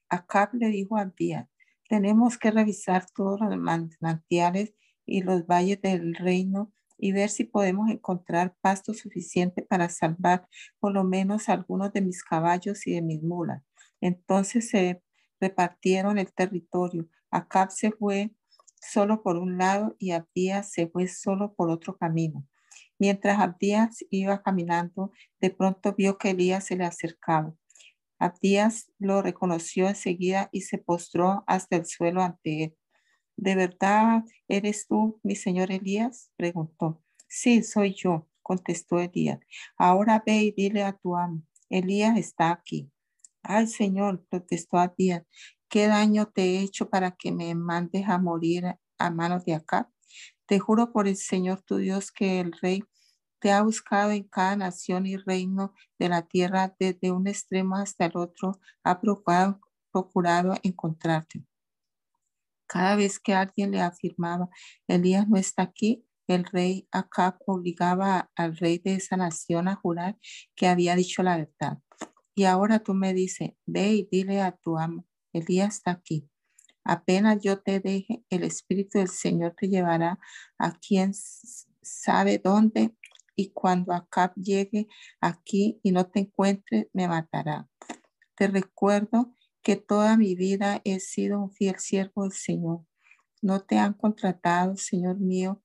[0.09, 1.47] Acab le dijo a Abdías,
[1.87, 4.73] tenemos que revisar todos los manantiales
[5.05, 10.47] y los valles del reino y ver si podemos encontrar pasto suficiente para salvar
[10.79, 13.63] por lo menos algunos de mis caballos y de mis mulas.
[14.01, 15.01] Entonces se
[15.39, 17.07] repartieron el territorio.
[17.31, 18.31] Acab se fue
[18.81, 22.45] solo por un lado y Abdías se fue solo por otro camino.
[22.97, 27.53] Mientras Abdías iba caminando, de pronto vio que Elías se le acercaba.
[28.19, 32.77] Abdías lo reconoció enseguida y se postró hasta el suelo ante él.
[33.41, 36.29] ¿De verdad eres tú, mi señor Elías?
[36.35, 37.01] preguntó.
[37.29, 39.39] Sí, soy yo, contestó Elías.
[39.77, 42.91] Ahora ve y dile a tu amo, Elías está aquí.
[43.41, 45.23] Ay, señor, protestó Abías,
[45.69, 48.65] ¿qué daño te he hecho para que me mandes a morir
[48.97, 49.89] a manos de acá?
[50.45, 52.83] Te juro por el Señor tu Dios que el rey
[53.39, 58.07] te ha buscado en cada nación y reino de la tierra, desde un extremo hasta
[58.07, 59.61] el otro, ha procurado,
[59.93, 61.45] procurado encontrarte.
[62.69, 64.47] Cada vez que alguien le afirmaba,
[64.87, 70.19] Elías no está aquí, el rey Acab obligaba al rey de esa nación a jurar
[70.55, 71.79] que había dicho la verdad.
[72.35, 76.29] Y ahora tú me dices, ve y dile a tu amo, Elías está aquí.
[76.83, 80.19] Apenas yo te deje, el Espíritu del Señor te llevará
[80.59, 81.11] a quien
[81.81, 82.95] sabe dónde
[83.35, 84.87] y cuando Acab llegue
[85.21, 87.67] aquí y no te encuentre, me matará.
[88.35, 89.33] Te recuerdo
[89.69, 92.87] que toda mi vida he sido un fiel siervo del Señor.
[93.39, 95.61] No te han contratado, Señor mío,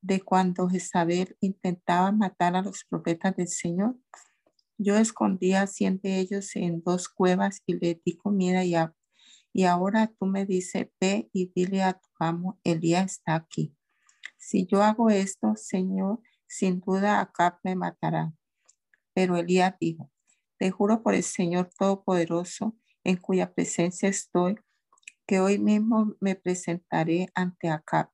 [0.00, 3.98] de cuando Jezabel intentaba matar a los profetas del Señor.
[4.78, 8.96] Yo escondía a de ellos en dos cuevas y le di comida y agua.
[9.52, 13.76] Y ahora tú me dices, ve y dile a tu amo, Elías está aquí.
[14.38, 18.32] Si yo hago esto, Señor, sin duda acá me matará.
[19.12, 20.10] Pero Elías dijo,
[20.56, 24.56] te juro por el Señor Todopoderoso, en cuya presencia estoy,
[25.26, 28.10] que hoy mismo me presentaré ante Acab.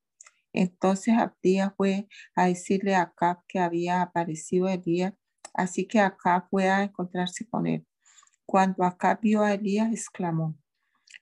[0.52, 5.14] Entonces Abdías fue a decirle a Acab que había aparecido Elías,
[5.54, 7.86] así que Acab fue a encontrarse con él.
[8.46, 10.58] Cuando Acab vio a Elías, exclamó,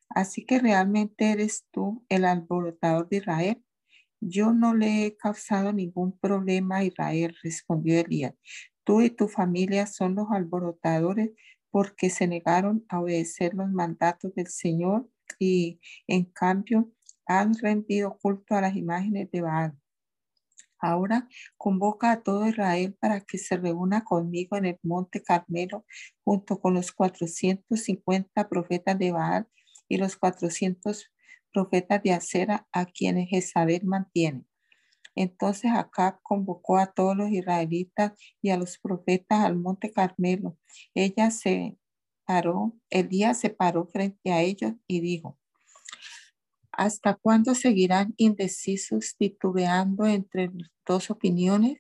[0.08, 3.64] así que realmente eres tú el alborotador de Israel.
[4.20, 8.34] Yo no le he causado ningún problema a Israel, respondió Elías.
[8.82, 11.30] Tú y tu familia son los alborotadores
[11.78, 16.90] porque se negaron a obedecer los mandatos del Señor y en cambio
[17.24, 19.78] han rendido culto a las imágenes de Baal.
[20.80, 25.86] Ahora convoca a todo Israel para que se reúna conmigo en el monte Carmelo
[26.24, 29.46] junto con los 450 profetas de Baal
[29.86, 31.12] y los 400
[31.52, 34.47] profetas de Acera a quienes Jezabel mantiene.
[35.20, 40.56] Entonces Acab convocó a todos los israelitas y a los profetas al monte Carmelo.
[40.94, 41.76] Ella se
[42.24, 45.36] paró, Elías se paró frente a ellos y dijo,
[46.70, 50.52] ¿hasta cuándo seguirán indecisos titubeando entre
[50.86, 51.78] dos opiniones?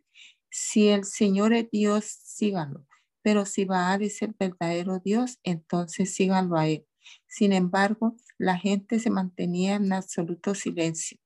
[0.50, 2.88] Si el Señor es Dios, síganlo.
[3.22, 6.84] Pero si Baal es el verdadero Dios, entonces síganlo a él.
[7.28, 11.20] Sin embargo, la gente se mantenía en absoluto silencio.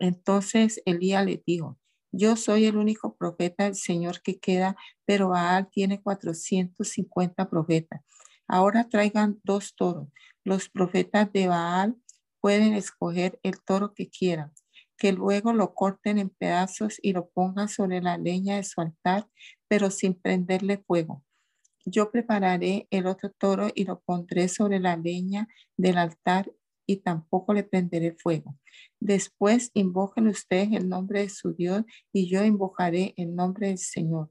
[0.00, 1.78] Entonces Elías le dijo,
[2.12, 8.00] yo soy el único profeta del Señor que queda, pero Baal tiene 450 profetas.
[8.46, 10.08] Ahora traigan dos toros.
[10.42, 11.96] Los profetas de Baal
[12.40, 14.52] pueden escoger el toro que quieran,
[14.96, 19.28] que luego lo corten en pedazos y lo pongan sobre la leña de su altar,
[19.68, 21.24] pero sin prenderle fuego.
[21.84, 26.52] yo prepararé el otro toro y lo pondré sobre la leña del altar
[26.88, 28.56] y tampoco le prenderé fuego.
[28.98, 34.30] Después invoquen ustedes el nombre de su Dios y yo invocaré el nombre del Señor.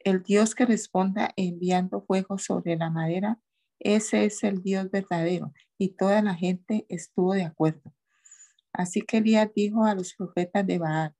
[0.00, 3.40] El Dios que responda enviando fuego sobre la madera,
[3.78, 5.52] ese es el Dios verdadero.
[5.78, 7.94] Y toda la gente estuvo de acuerdo.
[8.72, 11.14] Así que Elías dijo a los profetas de Baal,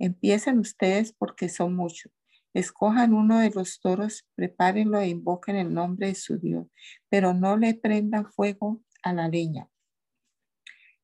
[0.00, 2.12] empiecen ustedes porque son muchos.
[2.52, 6.66] Escojan uno de los toros, prepárenlo e invoquen el nombre de su Dios,
[7.08, 9.68] pero no le prendan fuego a la leña.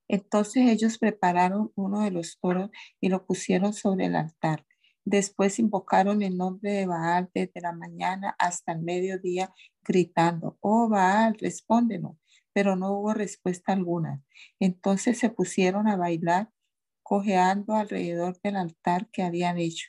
[0.08, 4.66] Entonces ellos prepararon uno de los toros y lo pusieron sobre el altar.
[5.04, 11.36] Después invocaron el nombre de Baal desde la mañana hasta el mediodía, gritando, oh Baal,
[11.40, 12.16] respóndenos.
[12.52, 14.22] Pero no hubo respuesta alguna.
[14.60, 16.50] Entonces se pusieron a bailar,
[17.02, 19.88] cojeando alrededor del altar que habían hecho.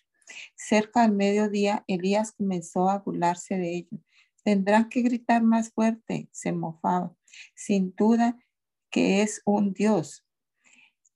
[0.56, 4.02] Cerca del mediodía, Elías comenzó a burlarse de ellos.
[4.44, 7.16] Tendrán que gritar más fuerte, se mofaba.
[7.56, 8.38] Sin duda
[8.94, 10.24] que es un Dios.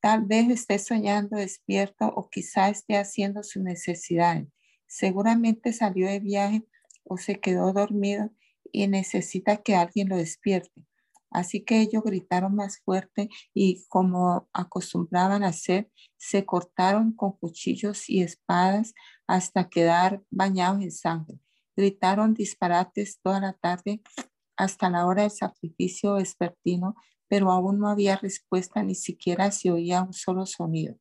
[0.01, 4.43] Tal vez esté soñando despierto o quizá esté haciendo su necesidad.
[4.87, 6.63] Seguramente salió de viaje
[7.03, 8.31] o se quedó dormido
[8.71, 10.87] y necesita que alguien lo despierte.
[11.29, 18.09] Así que ellos gritaron más fuerte y como acostumbraban a hacer, se cortaron con cuchillos
[18.09, 18.95] y espadas
[19.27, 21.37] hasta quedar bañados en sangre.
[21.75, 24.01] Gritaron disparates toda la tarde
[24.55, 26.95] hasta la hora del sacrificio vespertino,
[27.27, 30.95] pero aún no había respuesta, ni siquiera se oía un solo sonido.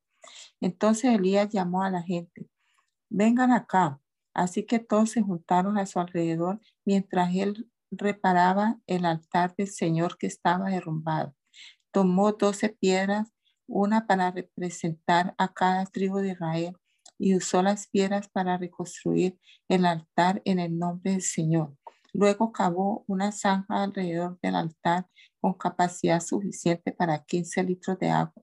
[0.61, 2.49] Entonces Elías llamó a la gente,
[3.09, 4.01] vengan acá.
[4.35, 10.19] Así que todos se juntaron a su alrededor mientras él reparaba el altar del Señor
[10.19, 11.35] que estaba derrumbado.
[11.91, 13.33] Tomó doce piedras,
[13.67, 16.77] una para representar a cada tribu de Israel,
[17.19, 21.75] y usó las piedras para reconstruir el altar en el nombre del Señor.
[22.17, 25.07] Luego cavó una zanja alrededor del altar
[25.39, 28.43] con capacidad suficiente para 15 litros de agua.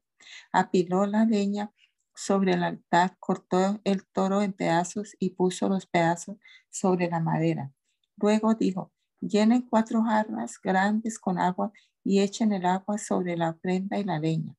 [0.52, 1.74] Apiló la leña
[2.14, 6.38] sobre el altar, cortó el toro en pedazos y puso los pedazos
[6.70, 7.72] sobre la madera.
[8.16, 11.72] Luego dijo, Llenen cuatro jarras grandes con agua
[12.04, 14.56] y echen el agua sobre la prenda y la leña.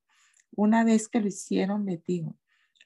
[0.57, 2.35] Una vez que lo hicieron, les digo,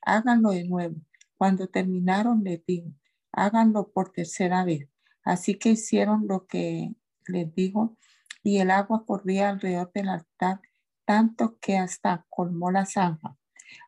[0.03, 0.97] háganlo de nuevo.
[1.39, 2.93] Cuando terminaron, les digo,
[3.33, 4.91] háganlo por tercera vez.
[5.29, 6.95] Así que hicieron lo que
[7.27, 7.99] les dijo
[8.43, 10.63] y el agua corría alrededor del altar
[11.05, 13.37] tanto que hasta colmó la zanja.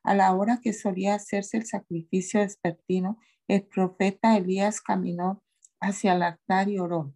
[0.03, 5.43] A la hora que solía hacerse el sacrificio despertino, el profeta Elías caminó
[5.81, 7.15] hacia el altar y oró.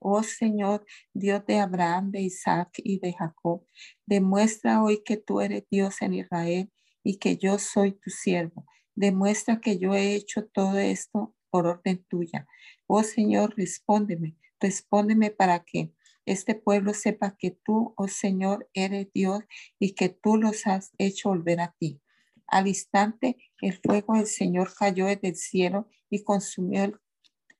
[0.00, 3.64] Oh Señor, Dios de Abraham, de Isaac y de Jacob,
[4.06, 6.72] demuestra hoy que tú eres Dios en Israel
[7.04, 8.66] y que yo soy tu siervo.
[8.96, 12.48] Demuestra que yo he hecho todo esto por orden tuya.
[12.92, 15.94] Oh Señor, respóndeme, respóndeme para que
[16.26, 19.44] este pueblo sepa que tú, oh Señor, eres Dios
[19.78, 22.02] y que tú los has hecho volver a ti.
[22.48, 26.96] Al instante, el fuego del Señor cayó desde el cielo y consumió el,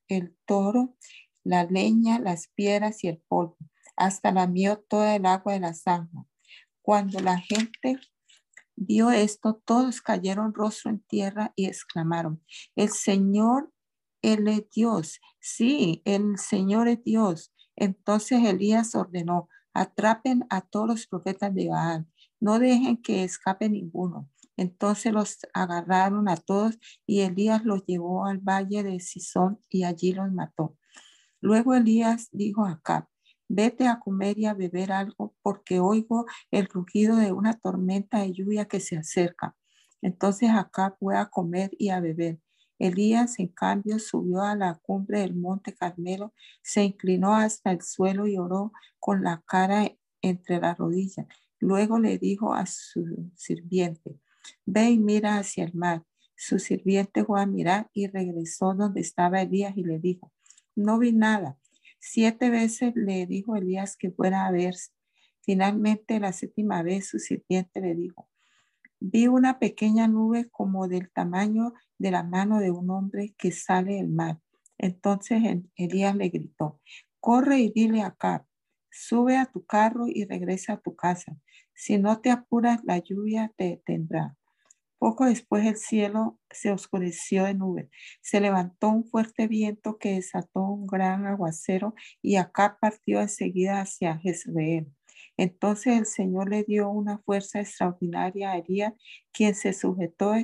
[0.09, 0.97] el toro
[1.45, 3.57] la leña, las piedras y el polvo.
[3.95, 6.27] Hasta lamió toda el agua de la zanja.
[6.83, 8.01] Cuando la gente
[8.75, 12.43] vio esto, todos cayeron rostro en tierra y exclamaron,
[12.75, 13.73] el Señor,
[14.23, 15.21] Él es Dios.
[15.41, 17.53] Sí, el Señor es Dios.
[17.77, 22.07] Entonces Elías ordenó, atrapen a todos los profetas de Baal,
[22.41, 24.29] no dejen que escape ninguno.
[24.57, 30.13] Entonces los agarraron a todos y Elías los llevó al valle de Sison y allí
[30.13, 30.77] los mató.
[31.41, 33.07] Luego Elías dijo a Acab,
[33.49, 38.33] vete a comer y a beber algo porque oigo el rugido de una tormenta de
[38.33, 39.57] lluvia que se acerca.
[40.03, 42.39] Entonces Acab fue a comer y a beber.
[42.81, 48.27] Elías, en cambio, subió a la cumbre del monte Carmelo, se inclinó hasta el suelo
[48.27, 51.27] y oró con la cara entre las rodillas.
[51.59, 54.19] Luego le dijo a su sirviente,
[54.65, 56.05] ve y mira hacia el mar.
[56.35, 60.33] Su sirviente fue a mirar y regresó donde estaba Elías y le dijo,
[60.75, 61.59] no vi nada.
[61.99, 64.75] Siete veces le dijo Elías que fuera a ver.
[65.43, 68.30] Finalmente, la séptima vez, su sirviente le dijo,
[69.01, 73.95] vi una pequeña nube como del tamaño de la mano de un hombre que sale
[73.95, 74.39] del mar.
[74.79, 75.43] Entonces
[75.75, 76.81] Elías le gritó,
[77.19, 78.47] corre y dile acá,
[78.91, 81.37] sube a tu carro y regresa a tu casa.
[81.75, 84.37] Si no te apuras, la lluvia te tendrá.
[84.99, 87.89] Poco después el cielo se oscureció de nubes.
[88.21, 94.19] Se levantó un fuerte viento que desató un gran aguacero y acá partió enseguida hacia
[94.19, 94.95] Jezreel.
[95.41, 98.93] Entonces el Señor le dio una fuerza extraordinaria a Elías,
[99.33, 100.35] quien se sujetó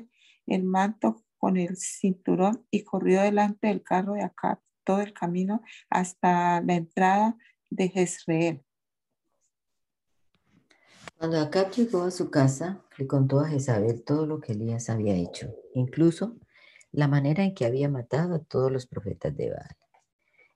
[0.46, 5.60] el manto con el cinturón y corrió delante del carro de Acab todo el camino
[5.90, 7.36] hasta la entrada
[7.68, 8.64] de Jezreel.
[11.18, 15.14] Cuando Acab llegó a su casa, le contó a Jezabel todo lo que Elías había
[15.14, 16.38] hecho, incluso
[16.90, 19.76] la manera en que había matado a todos los profetas de Baal.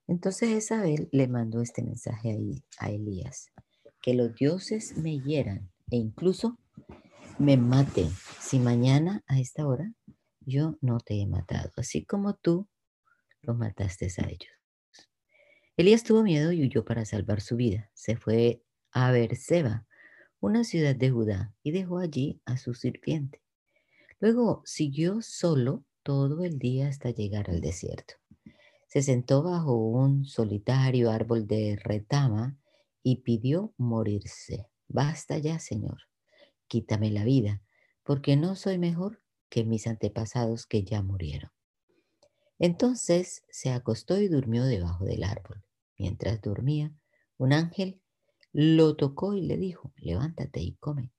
[0.06, 2.38] Entonces Jezabel le mandó este mensaje
[2.78, 3.52] a Elías,
[4.00, 6.58] que los dioses me hieran e incluso
[7.38, 9.92] me maten si mañana a esta hora
[10.40, 12.68] yo no te he matado, así como tú
[13.42, 14.52] los mataste a ellos.
[15.76, 17.90] Elías tuvo miedo y huyó para salvar su vida.
[17.94, 19.86] Se fue a Berseba,
[20.40, 23.42] una ciudad de Judá, y dejó allí a su sirviente.
[24.18, 28.14] Luego siguió solo todo el día hasta llegar al desierto.
[28.88, 32.58] Se sentó bajo un solitario árbol de retama
[33.02, 34.66] y pidió morirse.
[34.88, 35.98] Basta ya, Señor,
[36.68, 37.62] quítame la vida,
[38.04, 41.50] porque no soy mejor que mis antepasados que ya murieron.
[42.58, 45.64] Entonces se acostó y durmió debajo del árbol.
[45.98, 46.92] Mientras dormía,
[47.38, 48.00] un ángel
[48.52, 51.12] lo tocó y le dijo, levántate y come.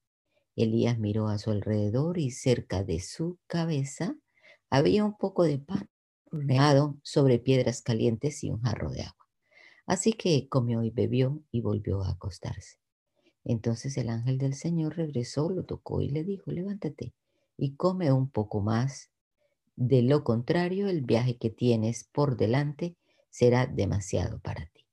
[0.55, 4.15] Elías miró a su alrededor y cerca de su cabeza
[4.69, 5.89] había un poco de pan
[6.31, 9.20] horneado sobre piedras calientes y un jarro de agua.
[9.85, 12.77] Así que comió y bebió y volvió a acostarse.
[13.43, 17.13] Entonces el ángel del Señor regresó, lo tocó y le dijo, levántate
[17.57, 19.11] y come un poco más
[19.75, 22.97] de lo contrario, el viaje que tienes por delante
[23.29, 24.85] será demasiado para ti.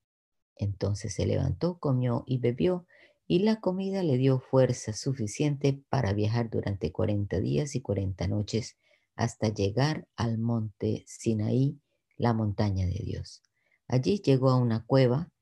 [0.56, 2.86] Entonces se levantó, comió y bebió,
[3.26, 8.78] y la comida le dio fuerza suficiente para viajar durante 40 días y 40 noches
[9.14, 11.78] hasta llegar al monte Sinaí,
[12.16, 13.42] la montaña de Dios.
[13.88, 15.32] Allí llegó a una cueva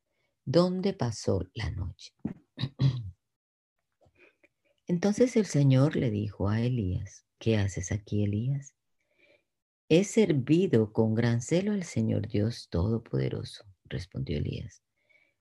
[0.44, 2.12] donde pasó la noche.
[4.86, 8.76] Entonces el Señor le dijo a Elías, ¿qué haces aquí, Elías?
[9.88, 14.82] He servido con gran celo al Señor Dios Todopoderoso, respondió Elías.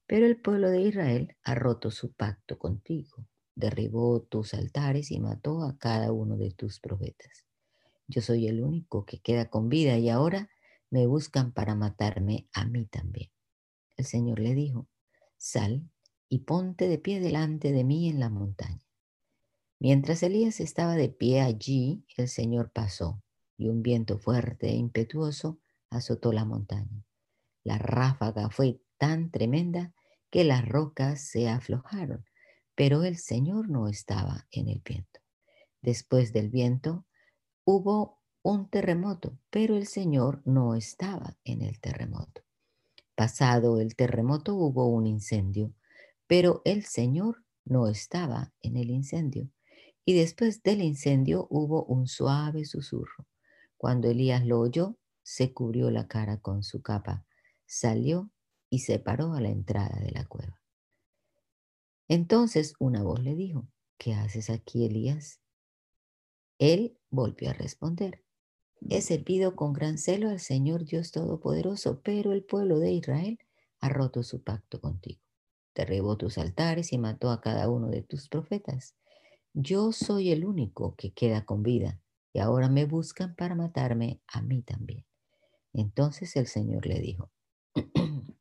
[0.08, 5.64] Pero el pueblo de Israel ha roto su pacto contigo, derribó tus altares y mató
[5.64, 7.46] a cada uno de tus profetas.
[8.08, 10.50] Yo soy el único que queda con vida y ahora
[10.90, 13.32] me buscan para matarme a mí también.
[13.98, 14.88] El Señor le dijo,
[15.38, 15.90] sal
[16.30, 18.86] y ponte de pie delante de mí en la montaña.
[19.80, 23.22] Mientras Elías estaba de pie allí, el Señor pasó
[23.58, 25.60] y un viento fuerte e impetuoso
[25.90, 27.06] azotó la montaña.
[27.64, 29.94] La ráfaga fue tan tremenda
[30.30, 32.26] que las rocas se aflojaron,
[32.76, 35.20] pero el Señor no estaba en el viento.
[35.82, 37.06] Después del viento
[37.64, 42.44] hubo un terremoto, pero el Señor no estaba en el terremoto.
[43.16, 45.74] Pasado el terremoto hubo un incendio,
[46.28, 49.50] pero el Señor no estaba en el incendio.
[50.06, 53.26] Y después del incendio hubo un suave susurro.
[53.78, 57.26] Cuando Elías lo oyó, se cubrió la cara con su capa,
[57.66, 58.30] salió
[58.70, 60.62] y se paró a la entrada de la cueva.
[62.08, 63.68] Entonces una voz le dijo,
[63.98, 65.42] ¿qué haces aquí, Elías?
[66.60, 68.25] Él volvió a responder,
[68.90, 73.40] he servido con gran celo al Señor Dios Todopoderoso, pero el pueblo de Israel
[73.80, 75.22] ha roto su pacto contigo.
[75.74, 78.96] Derribó tus altares y mató a cada uno de tus profetas.
[79.54, 82.00] Yo soy el único que queda con vida
[82.32, 85.06] y ahora me buscan para matarme a mí también.
[85.74, 87.32] Entonces el Señor le dijo,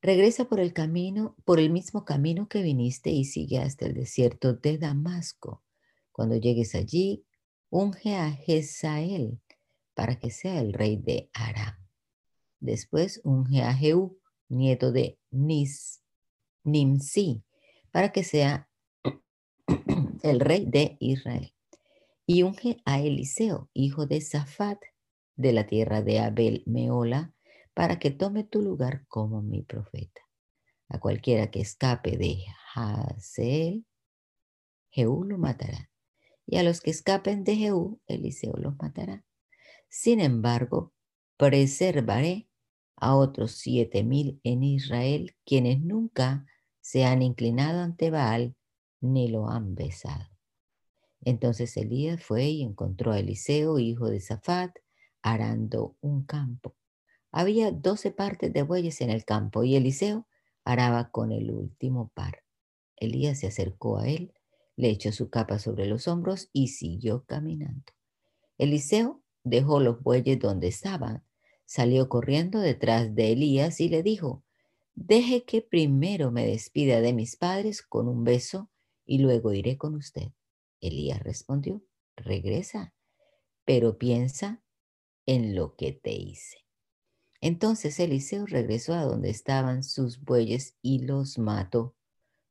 [0.00, 4.54] regresa por el camino, por el mismo camino que viniste y sigue hasta el desierto
[4.54, 5.62] de Damasco.
[6.12, 7.25] Cuando llegues allí,
[7.70, 9.40] unge a Jezael
[9.94, 11.74] para que sea el rey de Aram.
[12.60, 16.02] Después unge a Jehú, nieto de Nis,
[16.64, 17.44] Nimsi,
[17.90, 18.68] para que sea
[20.22, 21.52] el rey de Israel
[22.26, 24.80] y unge a Eliseo, hijo de Safat,
[25.36, 27.32] de la tierra de Abel Meola,
[27.72, 30.22] para que tome tu lugar como mi profeta.
[30.88, 32.44] A cualquiera que escape de
[32.74, 33.86] Hazel,
[34.90, 35.90] Jehú lo matará.
[36.46, 39.24] Y a los que escapen de Jehú, Eliseo los matará.
[39.88, 40.92] Sin embargo,
[41.36, 42.48] preservaré
[42.96, 46.46] a otros siete mil en Israel, quienes nunca
[46.80, 48.54] se han inclinado ante Baal
[49.00, 50.30] ni lo han besado.
[51.20, 54.76] Entonces Elías fue y encontró a Eliseo, hijo de Safat,
[55.22, 56.76] arando un campo.
[57.32, 60.26] Había doce partes de bueyes en el campo y Eliseo
[60.64, 62.44] araba con el último par.
[62.96, 64.32] Elías se acercó a él,
[64.76, 67.92] le echó su capa sobre los hombros y siguió caminando.
[68.58, 71.24] Eliseo dejó los bueyes donde estaban,
[71.64, 74.44] salió corriendo detrás de Elías y le dijo,
[74.94, 78.70] deje que primero me despida de mis padres con un beso
[79.04, 80.28] y luego iré con usted.
[80.80, 81.82] Elías respondió,
[82.16, 82.94] regresa,
[83.64, 84.62] pero piensa
[85.26, 86.66] en lo que te hice.
[87.40, 91.94] Entonces Eliseo regresó a donde estaban sus bueyes y los mató.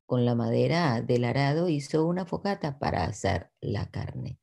[0.05, 4.39] Con la madera del arado hizo una fogata para asar la carne.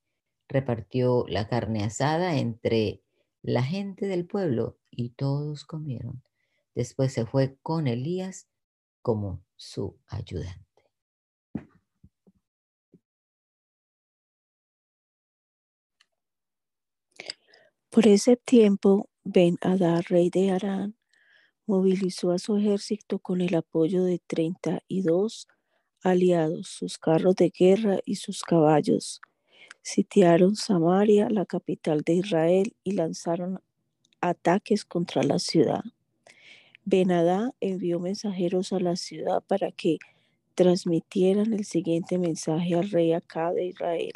[0.48, 3.02] Repartió la carne asada entre
[3.42, 6.22] la gente del pueblo y todos comieron.
[6.74, 8.48] Después se fue con Elías
[9.02, 10.62] como su ayudante.
[17.88, 20.96] Por ese tiempo, Ben Hadad, rey de Arán,
[21.66, 25.48] movilizó a su ejército con el apoyo de 32
[26.02, 29.20] aliados, sus carros de guerra y sus caballos.
[29.82, 33.60] Sitiaron Samaria, la capital de Israel, y lanzaron
[34.20, 35.82] ataques contra la ciudad.
[36.84, 39.98] Benadá envió mensajeros a la ciudad para que
[40.54, 44.12] transmitieran el siguiente mensaje al rey Acab de Israel.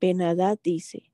[0.00, 1.10] Benadá dice,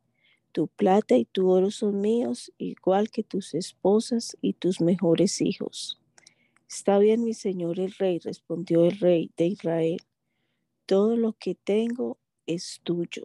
[0.53, 5.99] tu plata y tu oro son míos, igual que tus esposas y tus mejores hijos.
[6.69, 10.01] Está bien, mi señor el rey, respondió el rey de Israel.
[10.87, 13.25] Todo lo que tengo es tuyo.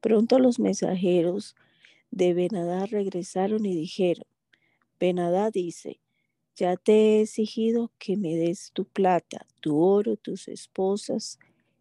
[0.00, 1.56] Pronto los mensajeros
[2.10, 4.26] de Benadá regresaron y dijeron,
[5.00, 6.00] Benadá dice,
[6.56, 11.38] ya te he exigido que me des tu plata, tu oro, tus esposas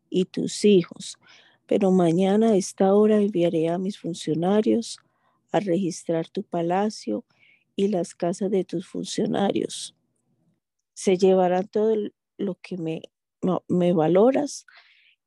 [0.09, 1.17] y tus hijos,
[1.67, 4.99] pero mañana a esta hora enviaré a mis funcionarios
[5.51, 7.25] a registrar tu palacio
[7.75, 9.95] y las casas de tus funcionarios.
[10.93, 11.95] Se llevarán todo
[12.37, 13.01] lo que me,
[13.67, 14.65] me valoras.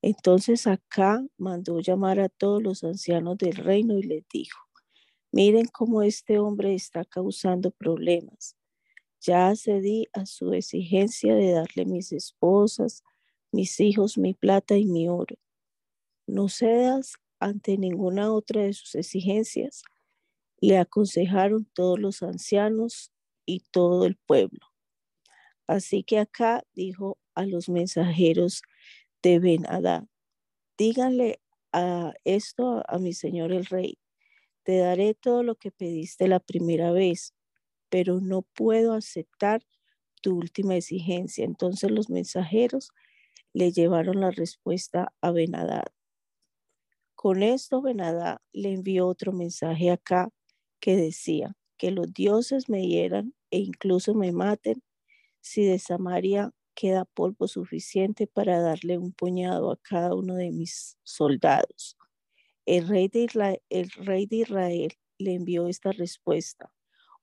[0.03, 4.61] Entonces acá mandó llamar a todos los ancianos del reino y les dijo,
[5.33, 8.57] miren cómo este hombre está causando problemas.
[9.21, 13.03] Ya accedí a su exigencia de darle mis esposas,
[13.51, 15.37] mis hijos, mi plata y mi oro
[16.27, 19.83] no cedas ante ninguna otra de sus exigencias,
[20.61, 23.13] le aconsejaron todos los ancianos
[23.45, 24.67] y todo el pueblo.
[25.67, 28.63] Así que acá dijo a los mensajeros
[29.23, 29.67] de ben
[30.79, 31.41] díganle
[31.73, 33.99] a esto a mi señor el rey,
[34.63, 37.35] te daré todo lo que pediste la primera vez,
[37.89, 39.63] pero no puedo aceptar
[40.23, 41.45] tu última exigencia.
[41.45, 42.91] Entonces los mensajeros
[43.53, 45.55] le llevaron la respuesta a ben
[47.17, 50.31] con esto Benadá le envió otro mensaje acá
[50.81, 54.83] que decía que los dioses me hieran e incluso me maten
[55.41, 60.99] si de Samaria queda polvo suficiente para darle un puñado a cada uno de mis
[61.05, 61.97] soldados.
[62.67, 66.73] El rey de Israel, el rey de Israel le envió esta respuesta.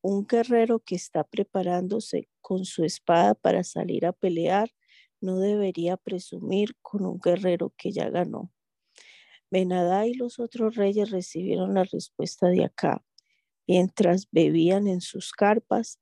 [0.01, 4.71] Un guerrero que está preparándose con su espada para salir a pelear
[5.21, 8.52] no debería presumir con un guerrero que ya ganó.
[9.53, 13.05] Benadá y los otros reyes recibieron la respuesta de acá.
[13.67, 15.99] Mientras bebían en sus carpas,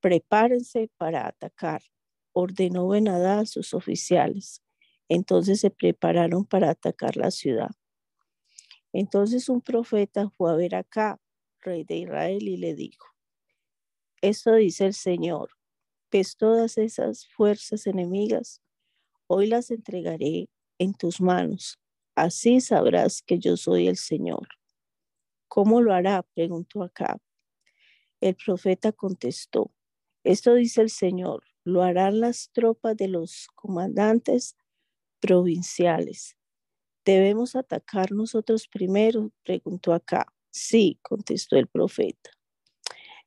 [0.00, 1.80] prepárense para atacar,
[2.32, 4.62] ordenó Benadá a sus oficiales.
[5.08, 7.70] Entonces se prepararon para atacar la ciudad.
[8.92, 11.18] Entonces un profeta fue a ver acá,
[11.62, 13.06] rey de Israel, y le dijo,
[14.20, 15.48] esto dice el Señor,
[16.12, 18.60] ves todas esas fuerzas enemigas,
[19.26, 21.78] hoy las entregaré en tus manos
[22.16, 24.48] Así sabrás que yo soy el Señor.
[25.48, 26.22] ¿Cómo lo hará?
[26.34, 27.18] preguntó Acab.
[28.20, 29.72] El profeta contestó,
[30.22, 34.56] esto dice el Señor, lo harán las tropas de los comandantes
[35.20, 36.36] provinciales.
[37.04, 39.32] ¿Debemos atacar nosotros primero?
[39.42, 40.26] preguntó Acab.
[40.50, 42.30] Sí, contestó el profeta.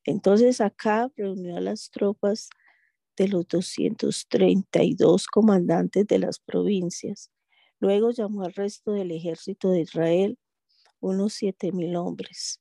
[0.05, 2.49] Entonces Acab reunió a las tropas
[3.17, 7.29] de los 232 comandantes de las provincias
[7.80, 10.39] Luego llamó al resto del ejército de Israel,
[10.99, 12.59] unos siete mil hombres.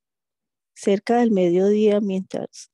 [0.74, 2.70] Cerca del mediodía, mientras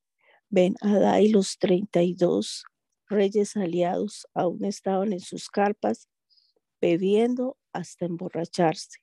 [0.49, 0.75] Ben
[1.21, 2.65] y los treinta y dos
[3.09, 6.09] reyes aliados aún estaban en sus carpas,
[6.81, 8.99] bebiendo hasta emborracharse.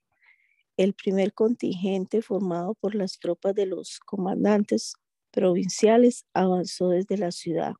[0.76, 4.95] El primer contingente formado por las tropas de los comandantes
[5.30, 7.74] provinciales avanzó desde la ciudad.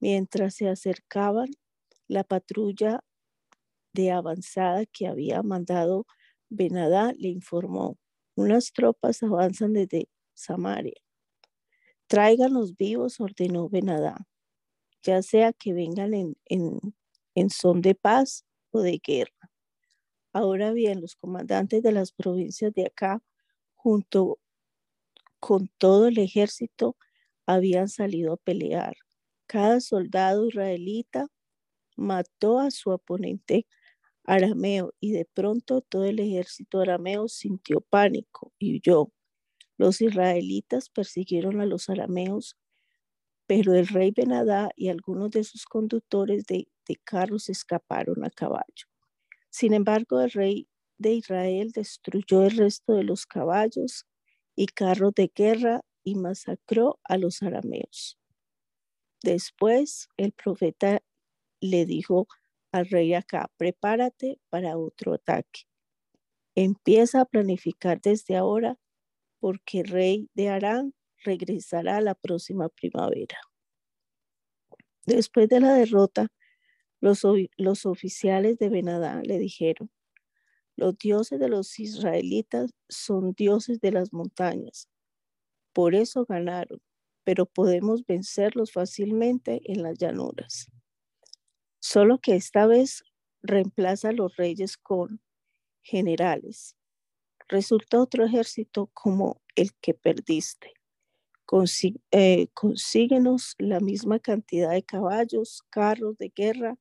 [0.00, 1.48] Mientras se acercaban,
[2.08, 3.00] la patrulla
[3.96, 6.06] de avanzada que había mandado
[6.50, 7.98] Benadá le informó,
[8.36, 11.00] unas tropas avanzan desde Samaria.
[12.06, 14.28] Traigan los vivos, ordenó Benadá,
[15.02, 16.36] ya sea que vengan en,
[17.34, 19.50] en son de paz o de guerra.
[20.32, 23.22] Ahora bien, los comandantes de las provincias de acá,
[23.74, 24.38] junto
[25.40, 26.96] con todo el ejército,
[27.46, 28.96] habían salido a pelear.
[29.46, 31.28] Cada soldado israelita
[31.96, 33.66] mató a su oponente
[34.26, 39.12] arameo y de pronto todo el ejército arameo sintió pánico y huyó.
[39.78, 42.56] Los israelitas persiguieron a los arameos
[43.48, 48.86] Pero el rey Benadá y algunos de sus conductores de, de carros escaparon a caballo.
[49.50, 50.68] Sin embargo, el rey
[50.98, 54.06] de Israel destruyó el resto de los caballos
[54.56, 58.18] y carros de guerra y masacró a los arameos.
[59.22, 61.02] Después el profeta
[61.60, 62.28] le dijo
[62.76, 65.62] al rey acá, prepárate para otro ataque.
[66.54, 68.78] Empieza a planificar desde ahora
[69.40, 73.38] porque el rey de Arán regresará la próxima primavera.
[75.04, 76.28] Después de la derrota,
[77.00, 79.90] los, oficiales de Benadá le dijeron,
[80.76, 84.88] los dioses de los israelitas son dioses de las montañas.
[85.72, 86.80] Por eso ganaron,
[87.24, 90.68] pero podemos vencerlos fácilmente en las llanuras.
[91.88, 93.04] Solo que esta vez
[93.42, 95.20] reemplaza a los reyes con
[95.82, 96.74] generales.
[97.48, 100.72] Resulta otro ejército como el que perdiste.
[102.10, 106.76] Eh, consíguenos la misma cantidad de caballos, carros de guerra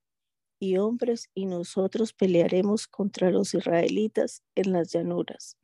[0.60, 5.56] y hombres y nosotros pelearemos contra los israelitas en las llanuras.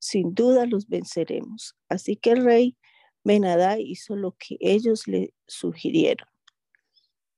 [0.00, 1.76] Sin duda los venceremos.
[1.88, 2.76] Así que el rey
[3.22, 6.26] Benadá hizo lo que ellos le sugirieron.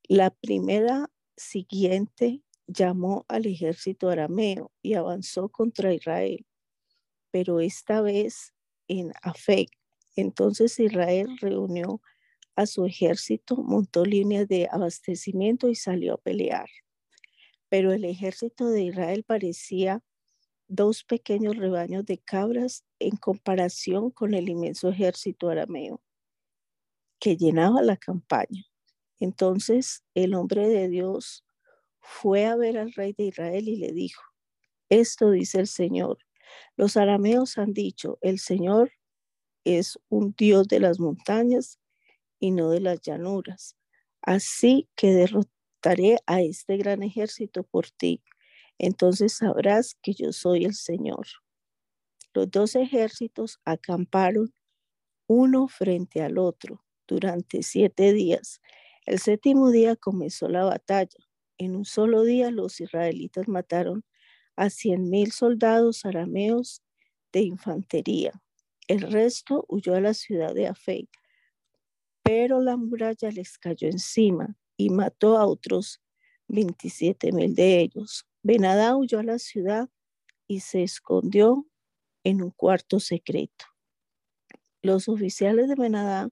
[0.08, 6.44] La primera siguiente llamó al ejército arameo y avanzó contra Israel,
[7.30, 8.54] pero esta vez
[8.88, 9.70] en Afec.
[10.16, 12.00] Entonces Israel reunió
[12.56, 16.68] a su ejército, montó líneas de abastecimiento y salió a pelear.
[17.68, 20.02] Pero el ejército de Israel parecía
[20.68, 26.00] dos pequeños rebaños de cabras en comparación con el inmenso ejército arameo
[27.18, 28.64] que llenaba la campaña.
[29.20, 31.44] Entonces el hombre de Dios
[32.00, 34.22] fue a ver al rey de Israel y le dijo,
[34.88, 36.18] esto dice el Señor.
[36.76, 38.92] Los arameos han dicho, el Señor
[39.64, 41.80] es un Dios de las montañas
[42.38, 43.76] y no de las llanuras.
[44.22, 48.22] Así que derrotaré a este gran ejército por ti.
[48.78, 51.26] Entonces sabrás que yo soy el Señor.
[52.34, 54.52] Los dos ejércitos acamparon
[55.26, 58.60] uno frente al otro durante siete días.
[59.06, 61.18] El séptimo día comenzó la batalla.
[61.58, 64.04] En un solo día los israelitas mataron
[64.56, 66.82] a cien mil soldados arameos
[67.32, 68.32] de infantería.
[68.88, 71.08] El resto huyó a la ciudad de Afei
[72.26, 76.00] pero la muralla les cayó encima y mató a otros
[76.48, 78.26] 27 mil de ellos.
[78.42, 79.88] Benadá huyó a la ciudad
[80.48, 81.68] y se escondió
[82.24, 83.66] en un cuarto secreto.
[84.82, 86.28] Los oficiales de Benadá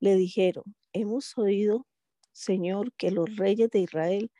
[0.00, 1.86] le dijeron, hemos oído,
[2.40, 4.30] Señor, que los reyes de Israel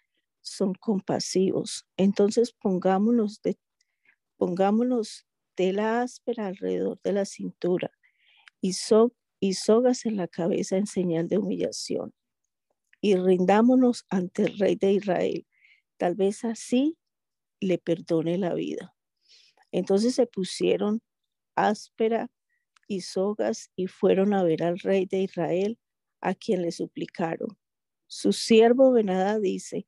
[0.42, 1.86] son compasivos.
[1.96, 3.58] Entonces pongámonos de,
[4.36, 5.26] pongámonos
[5.72, 7.90] la áspera alrededor de la cintura
[8.60, 8.72] y
[9.42, 12.12] y sogas en la cabeza en señal de humillación.
[13.00, 15.46] Y rindámonos ante el rey de Israel.
[15.96, 16.98] Tal vez así
[17.60, 18.94] le perdone la vida.
[19.72, 21.00] Entonces se pusieron
[21.56, 22.30] áspera
[22.88, 25.78] y sogas y fueron a ver al rey de Israel,
[26.20, 27.59] a quien le suplicaron.
[28.10, 29.86] Su siervo Benadá dice,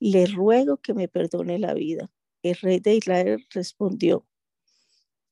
[0.00, 2.10] le ruego que me perdone la vida.
[2.42, 4.26] El rey de Israel respondió,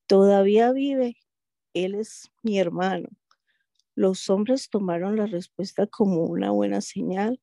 [0.07, 1.17] todavía vive,
[1.75, 3.09] él es mi hermano
[3.95, 7.41] los hombres tomaron la respuesta como una buena señal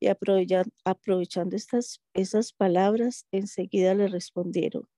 [0.00, 4.88] y aprovechando estas, esas palabras, enseguida le respondieron,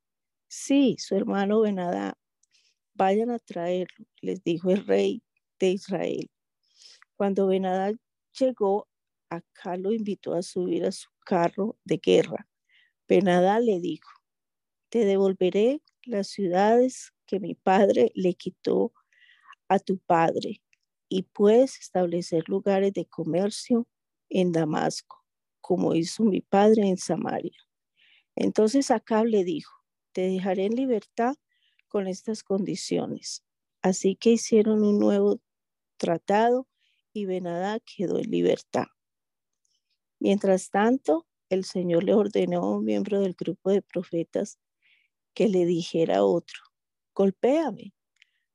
[0.49, 2.17] sí, su hermano Benadá,
[2.95, 5.23] vayan a traerlo, les dijo el rey
[5.59, 6.31] de Israel.
[7.17, 7.93] Cuando Benadá
[8.39, 8.89] llegó,
[9.31, 12.49] acá lo invitó a subir a su carro de guerra.
[13.09, 14.11] Benadá le dijo,
[14.89, 18.93] te devolveré las ciudades que mi padre le quitó
[19.69, 20.63] a tu padre
[21.09, 23.87] y puedes establecer lugares de comercio
[24.29, 25.25] en Damasco,
[25.61, 27.59] como hizo mi padre en Samaria.
[28.37, 29.73] Entonces Acab le dijo,
[30.13, 31.35] te dejaré en libertad
[31.89, 33.45] con estas condiciones.
[33.83, 35.41] Así que hicieron un nuevo
[35.97, 36.67] tratado
[37.13, 38.87] y Benadá quedó en libertad.
[40.25, 44.59] Mientras tanto, el Señor le ordenó a un miembro del grupo de profetas
[45.35, 46.63] que le dijera a otro,
[47.15, 47.93] golpéame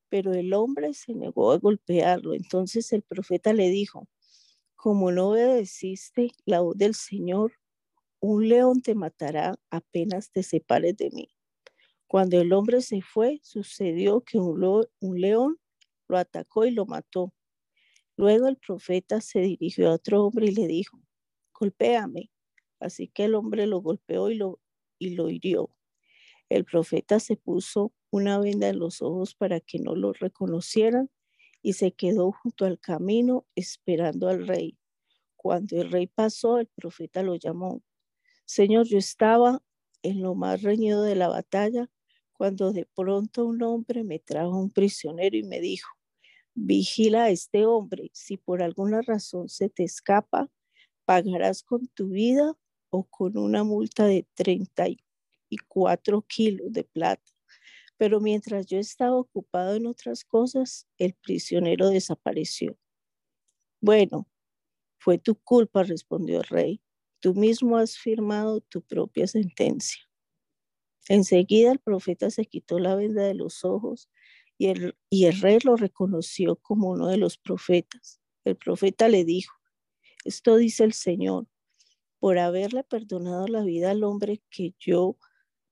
[0.09, 2.33] pero el hombre se negó a golpearlo.
[2.33, 4.07] Entonces el profeta le dijo,
[4.75, 7.53] como no obedeciste la voz del Señor,
[8.19, 11.29] un león te matará apenas te separes de mí.
[12.07, 15.59] Cuando el hombre se fue, sucedió que un, un león
[16.07, 17.31] lo atacó y lo mató.
[18.17, 20.99] Luego el profeta se dirigió a otro hombre y le dijo,
[21.59, 22.31] golpéame.
[22.79, 24.59] Así que el hombre lo golpeó y lo,
[24.99, 25.71] y lo hirió.
[26.49, 31.09] El profeta se puso una venda en los ojos para que no lo reconocieran
[31.61, 34.77] y se quedó junto al camino esperando al rey.
[35.35, 37.83] Cuando el rey pasó, el profeta lo llamó.
[38.45, 39.61] Señor, yo estaba
[40.01, 41.89] en lo más reñido de la batalla
[42.33, 45.89] cuando de pronto un hombre me trajo un prisionero y me dijo,
[46.55, 50.49] vigila a este hombre, si por alguna razón se te escapa,
[51.09, 52.55] pagarás con tu vida
[52.91, 57.31] o con una multa de 34 kilos de plata.
[57.97, 62.77] Pero mientras yo estaba ocupado en otras cosas, el prisionero desapareció.
[63.81, 64.27] Bueno,
[64.99, 66.79] fue tu culpa, respondió el rey.
[67.19, 70.03] Tú mismo has firmado tu propia sentencia.
[71.07, 74.11] Enseguida el profeta se quitó la venda de los ojos
[74.59, 78.21] y el, y el rey lo reconoció como uno de los profetas.
[78.45, 79.58] El profeta le dijo,
[80.25, 81.47] esto dice el Señor,
[82.19, 85.17] por haberle perdonado la vida al hombre que yo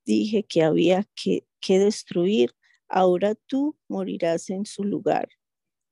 [0.06, 2.54] dije que había que, que destruir,
[2.88, 5.30] ahora tú morirás en su lugar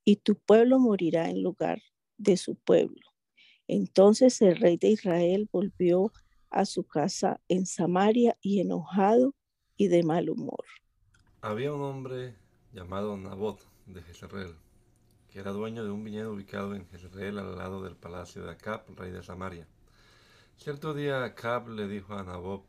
[0.06, 1.82] y tu pueblo morirá en lugar
[2.18, 3.02] de su pueblo.
[3.68, 6.14] Entonces el rey de Israel volvió
[6.50, 9.36] a su casa en Samaria y enojado
[9.76, 10.64] y de mal humor.
[11.42, 12.36] Había un hombre
[12.72, 14.56] llamado Nabot de Jezreel,
[15.36, 18.84] que era dueño de un viñedo ubicado en Jezreel al lado del palacio de Acab,
[18.96, 19.68] rey de Samaria.
[20.56, 22.64] Cierto día Acab le dijo a Nabot,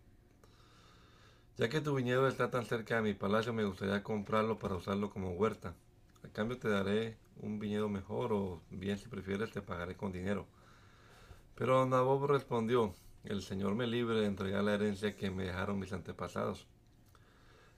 [1.56, 5.10] ya que tu viñedo está tan cerca de mi palacio, me gustaría comprarlo para usarlo
[5.10, 5.76] como huerta.
[6.24, 10.48] A cambio te daré un viñedo mejor o bien si prefieres te pagaré con dinero.
[11.54, 15.92] Pero Nabot respondió, el Señor me libre de entregar la herencia que me dejaron mis
[15.92, 16.66] antepasados.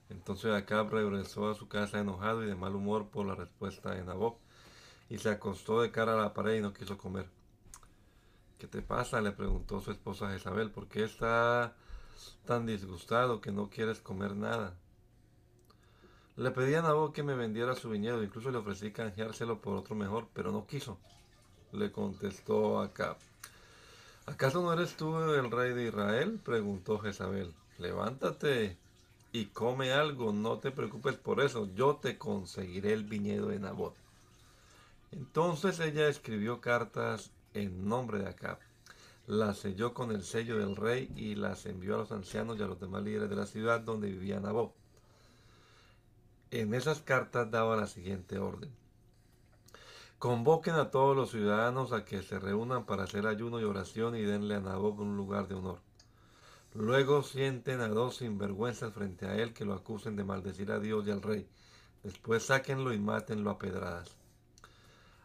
[0.08, 4.02] Entonces Acab regresó a su casa enojado y de mal humor por la respuesta de
[4.02, 4.47] Nabot
[5.10, 7.26] y se acostó de cara a la pared y no quiso comer.
[8.58, 9.20] ¿Qué te pasa?
[9.20, 10.70] le preguntó su esposa Jezabel.
[10.70, 11.74] ¿Por qué está
[12.44, 14.74] tan disgustado que no quieres comer nada?
[16.36, 19.94] Le pedí a Nabot que me vendiera su viñedo, incluso le ofrecí canjeárselo por otro
[19.96, 20.98] mejor, pero no quiso.
[21.72, 23.16] Le contestó Acab.
[24.26, 26.40] ¿Acaso no eres tú el rey de Israel?
[26.44, 27.54] preguntó Jezabel.
[27.78, 28.76] Levántate
[29.32, 33.94] y come algo, no te preocupes por eso, yo te conseguiré el viñedo de Nabot.
[35.12, 38.58] Entonces ella escribió cartas en nombre de Acab,
[39.26, 42.66] las selló con el sello del rey y las envió a los ancianos y a
[42.66, 44.74] los demás líderes de la ciudad donde vivía Nabot.
[46.50, 48.70] En esas cartas daba la siguiente orden.
[50.18, 54.22] Convoquen a todos los ciudadanos a que se reúnan para hacer ayuno y oración y
[54.22, 55.78] denle a Nabot un lugar de honor.
[56.74, 61.06] Luego sienten a dos sinvergüenzas frente a él que lo acusen de maldecir a Dios
[61.06, 61.46] y al rey.
[62.02, 64.17] Después sáquenlo y mátenlo a pedradas.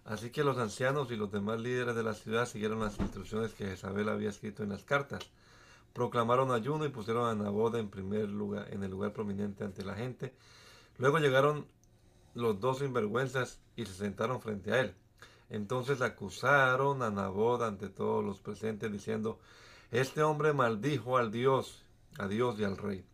[0.06, 3.68] Así que los ancianos y los demás líderes de la ciudad siguieron las instrucciones que
[3.68, 5.30] Jezabel había escrito en las cartas.
[5.94, 9.96] Proclamaron ayuno y pusieron a Nabot en primer lugar, en el lugar prominente ante la
[9.96, 10.34] gente.
[10.98, 11.66] Luego llegaron
[12.34, 14.96] los dos sinvergüenzas y se sentaron frente a él.
[15.50, 19.40] Entonces acusaron a Nabot ante todos los presentes diciendo,
[19.92, 21.86] este hombre maldijo al Dios,
[22.18, 23.06] a Dios y al rey.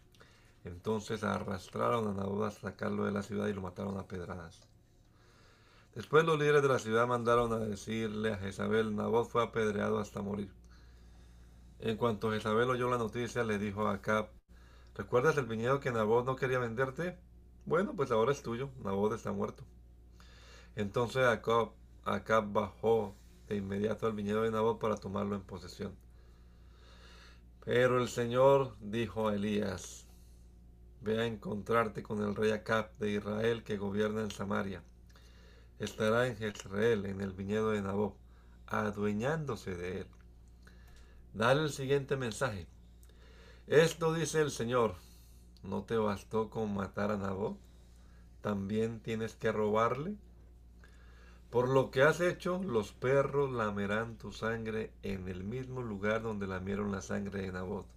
[0.64, 4.69] Entonces arrastraron a Nabot a sacarlo de la ciudad y lo mataron a pedradas.
[5.96, 10.22] Después los líderes de la ciudad mandaron a decirle a Jezabel, Nabot fue apedreado hasta
[10.22, 10.52] morir.
[11.80, 14.30] En cuanto Jezabel oyó la noticia, le dijo a Acab,
[14.96, 17.18] ¿recuerdas el viñedo que Nabot no quería venderte?
[17.66, 19.64] Bueno, pues ahora es tuyo, Nabot está muerto.
[20.76, 21.72] Entonces Acab,
[22.06, 23.16] Acab bajó
[23.48, 25.96] de inmediato al viñedo de Nabot para tomarlo en posesión.
[27.66, 30.06] Pero el Señor dijo a Elías,
[31.02, 34.84] ve a encontrarte con el rey Acab de Israel que gobierna en Samaria
[35.80, 38.16] estará en Jezreel, en el viñedo de Nabot,
[38.68, 40.08] adueñándose de él.
[41.34, 42.68] Dale el siguiente mensaje.
[43.68, 44.96] Esto dice el Señor,
[45.64, 47.58] ¿no te bastó con matar a Nabot?
[48.42, 50.16] ¿También tienes que robarle?
[51.50, 56.46] Por lo que has hecho, los perros lamerán tu sangre en el mismo lugar donde
[56.46, 57.88] lamieron la sangre de Nabot.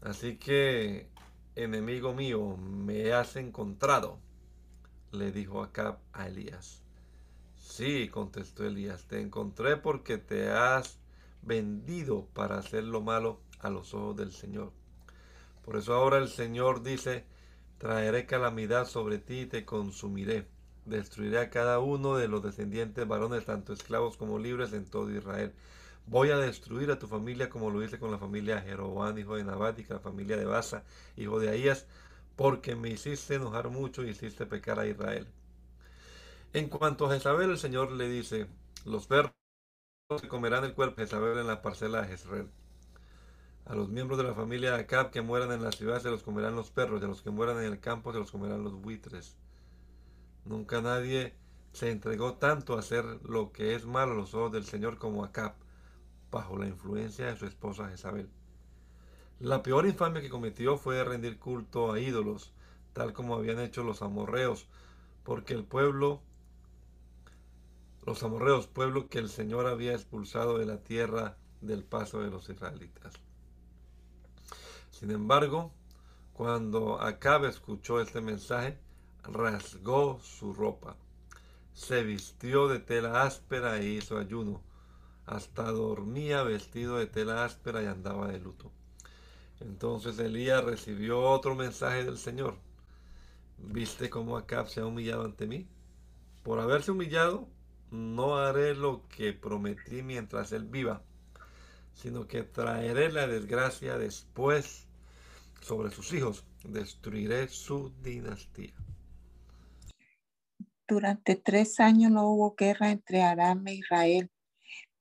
[0.00, 1.08] Así que,
[1.54, 4.18] enemigo mío, me has encontrado
[5.12, 6.82] le dijo Acab a Elías.
[7.56, 10.98] Sí, contestó Elías, te encontré porque te has
[11.42, 14.72] vendido para hacer lo malo a los ojos del Señor.
[15.64, 17.24] Por eso ahora el Señor dice,
[17.78, 20.48] traeré calamidad sobre ti y te consumiré.
[20.84, 25.52] Destruiré a cada uno de los descendientes varones, tanto esclavos como libres, en todo Israel.
[26.06, 29.36] Voy a destruir a tu familia como lo hice con la familia de Jeroboam, hijo
[29.36, 30.82] de Nabat, y con la familia de Basa,
[31.16, 31.86] hijo de Ahías,
[32.36, 35.26] porque me hiciste enojar mucho y hiciste pecar a Israel.
[36.52, 38.46] En cuanto a Jezabel, el Señor le dice,
[38.84, 39.32] los perros
[40.20, 42.50] se comerán el cuerpo de Jezabel en la parcela de Jezreel.
[43.64, 46.22] A los miembros de la familia de Acab que mueran en la ciudad se los
[46.22, 48.74] comerán los perros, y a los que mueran en el campo se los comerán los
[48.74, 49.36] buitres.
[50.44, 51.34] Nunca nadie
[51.72, 55.24] se entregó tanto a hacer lo que es malo a los ojos del Señor como
[55.24, 55.54] Acab,
[56.30, 58.28] bajo la influencia de su esposa Jezabel.
[59.42, 62.52] La peor infamia que cometió fue rendir culto a ídolos,
[62.92, 64.68] tal como habían hecho los amorreos,
[65.24, 66.20] porque el pueblo,
[68.06, 72.48] los amorreos, pueblo que el Señor había expulsado de la tierra del paso de los
[72.50, 73.14] israelitas.
[74.92, 75.72] Sin embargo,
[76.34, 78.78] cuando Acab escuchó este mensaje,
[79.24, 80.94] rasgó su ropa,
[81.74, 84.62] se vistió de tela áspera e hizo ayuno.
[85.26, 88.70] Hasta dormía vestido de tela áspera y andaba de luto.
[89.62, 92.58] Entonces Elías recibió otro mensaje del Señor.
[93.58, 95.68] ¿Viste cómo Acab se ha humillado ante mí?
[96.42, 97.48] Por haberse humillado,
[97.90, 101.02] no haré lo que prometí mientras él viva,
[101.94, 104.88] sino que traeré la desgracia después
[105.60, 106.44] sobre sus hijos.
[106.64, 108.74] Destruiré su dinastía.
[110.88, 114.30] Durante tres años no hubo guerra entre Aram e Israel,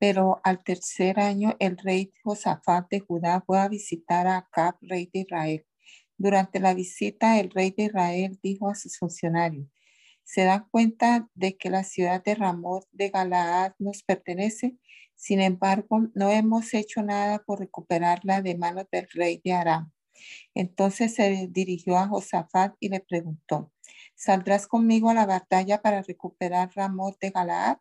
[0.02, 5.08] pero al tercer año el rey Josafat de Judá fue a visitar a Acab, rey
[5.14, 5.68] de Israel.
[6.18, 9.68] Durante la visita, el rey de Israel dijo a sus funcionarios,
[10.24, 14.76] ¿se dan cuenta de que la ciudad de Ramot de Galaad nos pertenece?
[15.14, 19.92] Sin embargo, no hemos hecho nada por recuperarla de manos del rey de Aram.
[20.56, 23.72] Entonces se dirigió a Josafat y le preguntó,
[24.16, 27.78] ¿saldrás conmigo a la batalla para recuperar Ramot de Galaad?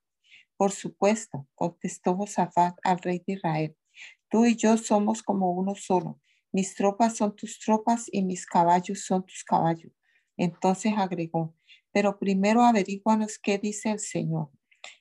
[0.61, 3.77] Por supuesto, contestó Josafat al rey de Israel.
[4.29, 6.21] Tú y yo somos como uno solo
[6.53, 9.93] mis tropas son tus tropas y mis caballos son tus caballos.
[10.37, 11.55] Entonces agregó,
[11.93, 14.51] pero primero averiguanos qué dice el Señor.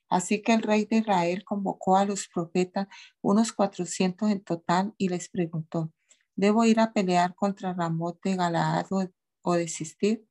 [0.10, 2.88] Así que el rey de Israel convocó a los profetas,
[3.22, 5.92] unos cuatrocientos en total, y les preguntó,
[6.36, 10.28] ¿debo ir a pelear contra Ramot de Galaad o, desistir?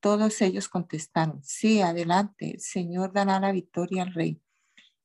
[0.00, 4.42] Todos ellos contestaron, sí, adelante, el Señor dará la victoria al rey.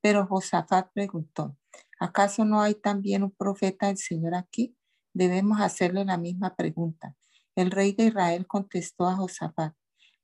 [0.01, 1.57] Pero Josafat preguntó,
[1.99, 4.75] ¿acaso no hay también un profeta del Señor aquí?
[5.13, 7.15] debemos hacerle la misma pregunta.
[7.55, 9.73] El rey de Israel contestó a Josafat,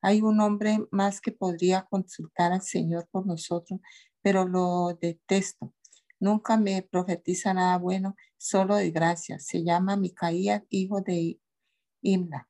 [0.06, 3.80] hay un hombre más que podría consultar al Señor por nosotros,
[4.22, 5.74] pero lo detesto.
[6.20, 9.40] Nunca me profetiza nada bueno, solo de gracia.
[9.40, 11.40] Se llama Micaías, hijo de
[12.02, 12.50] Imla.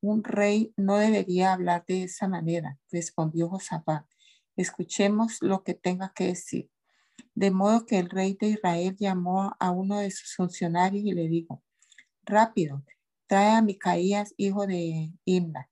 [0.00, 4.06] Un rey no debería hablar de esa manera, respondió Josafat.
[4.58, 6.68] Escuchemos lo que tenga que decir.
[7.36, 11.28] De modo que el rey de Israel llamó a uno de sus funcionarios y le
[11.28, 11.62] dijo,
[12.24, 12.82] rápido,
[13.28, 15.70] trae a Micaías, hijo de Imna.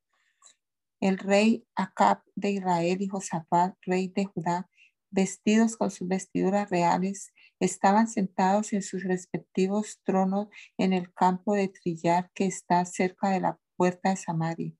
[1.00, 4.70] El rey Acab de Israel y Josafat, rey de Judá,
[5.10, 10.46] vestidos con sus vestiduras reales, estaban sentados en sus respectivos tronos
[10.78, 14.72] en el campo de trillar que está cerca de la puerta de Samaria.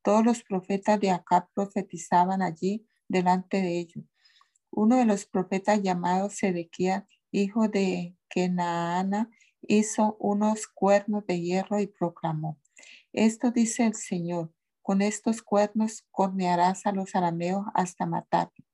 [0.00, 4.04] Todos los profetas de Acab profetizaban allí delante de ellos
[4.72, 9.30] uno de los profetas llamados Sedequías, hijo de Kenaana,
[9.60, 12.58] hizo unos cuernos de hierro y proclamó,
[13.12, 14.50] esto dice el Señor,
[14.80, 18.66] con estos cuernos cornearás a los arameos hasta matarlos.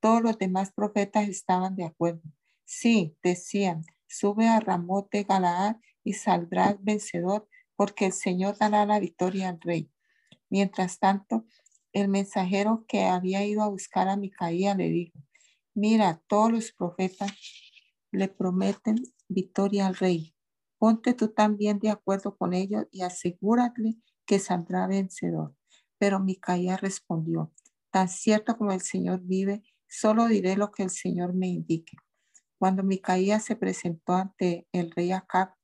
[0.00, 2.22] Todos los demás profetas estaban de acuerdo.
[2.64, 7.46] Sí, decían, sube a Ramot de Galaad y saldrás vencedor,
[7.76, 9.90] porque el Señor dará la victoria al rey.
[10.48, 11.44] Mientras tanto,
[11.94, 15.18] el mensajero que había ido a buscar a Micaía le dijo,
[15.74, 17.32] Mira, todos los profetas
[18.12, 18.96] le prometen
[19.28, 20.34] victoria al rey.
[20.78, 25.54] Ponte tú también de acuerdo con ellos y asegúrate que saldrá vencedor.
[25.98, 27.52] Pero Micaía respondió,
[27.90, 31.96] tan cierto como el Señor vive, solo diré lo que el Señor me indique.
[32.58, 35.54] Cuando Micaía se presentó ante el rey Acab,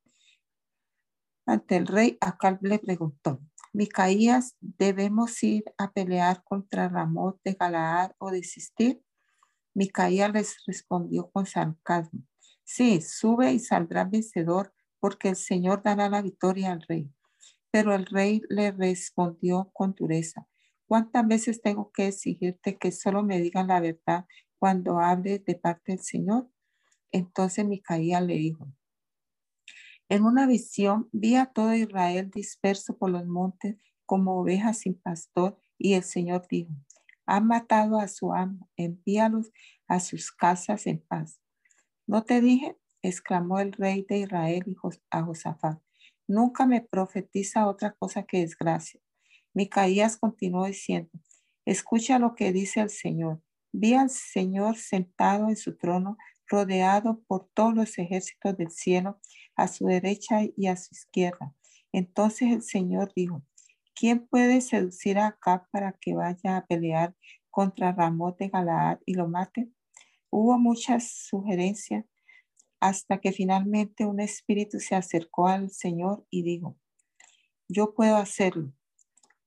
[1.46, 3.40] ante el rey Acab le preguntó,
[3.72, 9.00] Micaías, ¿debemos ir a pelear contra Ramón de Galaad o desistir?
[9.74, 12.24] Micaía les respondió con sarcasmo,
[12.64, 17.08] sí, sube y saldrá vencedor porque el Señor dará la victoria al rey.
[17.70, 20.48] Pero el rey le respondió con dureza,
[20.86, 24.26] ¿cuántas veces tengo que exigirte que solo me digan la verdad
[24.58, 26.50] cuando hable de parte del Señor?
[27.12, 28.66] Entonces Micaía le dijo,
[30.10, 35.56] en una visión vi a todo Israel disperso por los montes como ovejas sin pastor
[35.78, 36.72] y el Señor dijo,
[37.26, 39.52] han matado a su amo, envíalos
[39.86, 41.40] a sus casas en paz.
[42.08, 42.76] ¿No te dije?
[43.02, 44.76] exclamó el rey de Israel
[45.10, 45.80] a Josafat.
[46.26, 49.00] Nunca me profetiza otra cosa que desgracia.
[49.54, 51.10] Micaías continuó diciendo,
[51.64, 53.40] escucha lo que dice el Señor.
[53.72, 59.20] Vi al Señor sentado en su trono, rodeado por todos los ejércitos del cielo,
[59.60, 61.54] a su derecha y a su izquierda.
[61.92, 63.42] Entonces el Señor dijo,
[63.94, 67.14] ¿quién puede seducir a Acab para que vaya a pelear
[67.50, 69.70] contra Ramón de Galaad y lo mate?
[70.30, 72.06] Hubo muchas sugerencias
[72.80, 76.78] hasta que finalmente un espíritu se acercó al Señor y dijo,
[77.68, 78.72] yo puedo hacerlo.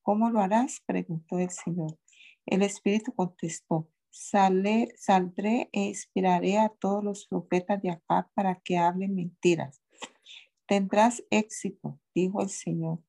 [0.04, 0.82] ¿Cómo lo harás?
[0.86, 1.98] preguntó el Señor.
[2.46, 9.16] El espíritu contestó, saldré e inspiraré a todos los profetas de acá para que hablen
[9.16, 9.83] mentiras.
[10.68, 13.00] Tendrás éxito, dijo el Señor.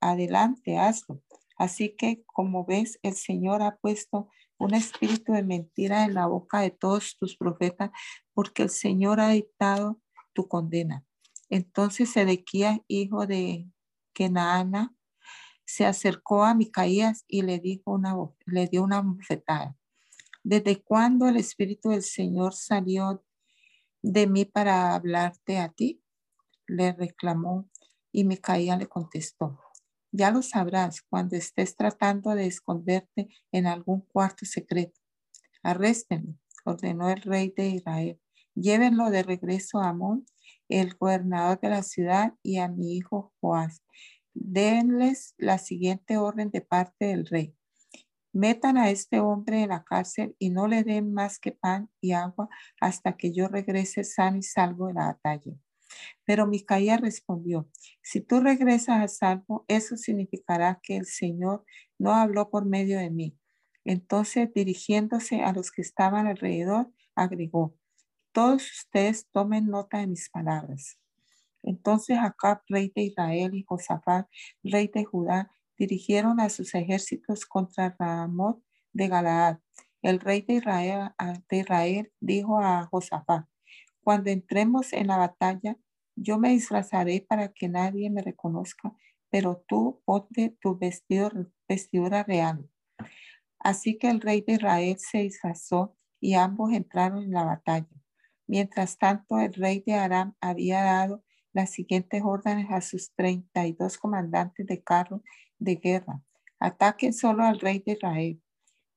[0.00, 1.22] adelante, hazlo.
[1.56, 6.60] Así que, como ves, el Señor ha puesto un espíritu de mentira en la boca
[6.60, 7.90] de todos tus profetas,
[8.34, 10.00] porque el Señor ha dictado
[10.32, 11.04] tu condena.
[11.48, 13.70] Entonces Sedequías, hijo de
[14.12, 14.94] Kenaana,
[15.64, 18.14] se acercó a Micaías y le dijo una
[18.46, 19.76] le dio una bofetada.
[20.42, 23.24] ¿Desde cuándo el Espíritu del Señor salió
[24.02, 26.02] de mí para hablarte a ti?
[26.66, 27.68] Le reclamó
[28.12, 29.60] y Micaías le contestó.
[30.12, 34.98] Ya lo sabrás cuando estés tratando de esconderte en algún cuarto secreto.
[35.62, 38.20] Arréstenlo, ordenó el rey de Israel.
[38.54, 40.24] Llévenlo de regreso a Amón,
[40.68, 43.82] el gobernador de la ciudad, y a mi hijo Joás.
[44.32, 47.54] Denles la siguiente orden de parte del rey.
[48.32, 52.12] Metan a este hombre en la cárcel y no le den más que pan y
[52.12, 52.48] agua
[52.80, 55.52] hasta que yo regrese sano y salvo de la batalla.
[56.24, 57.68] Pero Micaía respondió,
[58.02, 61.64] si tú regresas a salvo, eso significará que el Señor
[61.98, 63.36] no habló por medio de mí.
[63.84, 67.76] Entonces, dirigiéndose a los que estaban alrededor, agregó,
[68.32, 70.98] todos ustedes tomen nota de mis palabras.
[71.62, 74.28] Entonces Acab, rey de Israel, y Josafat,
[74.62, 78.62] rey de Judá, dirigieron a sus ejércitos contra Ramot
[78.92, 79.58] de Galaad.
[80.02, 81.10] El rey de Israel,
[81.50, 83.46] de Israel dijo a Josafat,
[84.06, 85.76] cuando entremos en la batalla,
[86.14, 88.94] yo me disfrazaré para que nadie me reconozca,
[89.30, 91.32] pero tú ponte tu vestido,
[91.68, 92.70] vestidura real.
[93.58, 97.88] Así que el rey de Israel se disfrazó y ambos entraron en la batalla.
[98.46, 104.68] Mientras tanto, el rey de Aram había dado las siguientes órdenes a sus 32 comandantes
[104.68, 105.24] de carro
[105.58, 106.22] de guerra.
[106.60, 108.40] Ataquen solo al rey de Israel.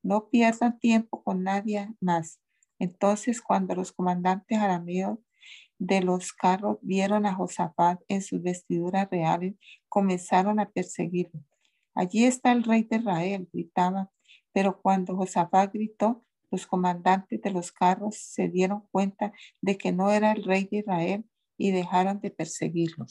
[0.03, 2.39] No pierdan tiempo con nadie más.
[2.80, 5.19] Entonces, cuando los comandantes arameos
[5.77, 9.55] de los carros vieron a Josafat en sus vestiduras reales,
[9.88, 11.41] comenzaron a perseguirlo.
[11.93, 14.09] Allí está el rey de Israel, gritaba.
[14.51, 20.11] Pero cuando Josafat gritó, los comandantes de los carros se dieron cuenta de que no
[20.11, 21.28] era el rey de Israel
[21.60, 23.05] y dejaron de perseguirlo.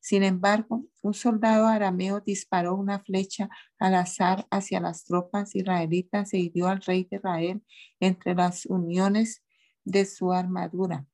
[0.00, 6.38] Sin embargo, un soldado arameo disparó una flecha al azar hacia las tropas israelitas e
[6.38, 7.62] hirió al rey de Israel
[8.00, 9.42] entre las uniones
[9.84, 11.06] de su armadura.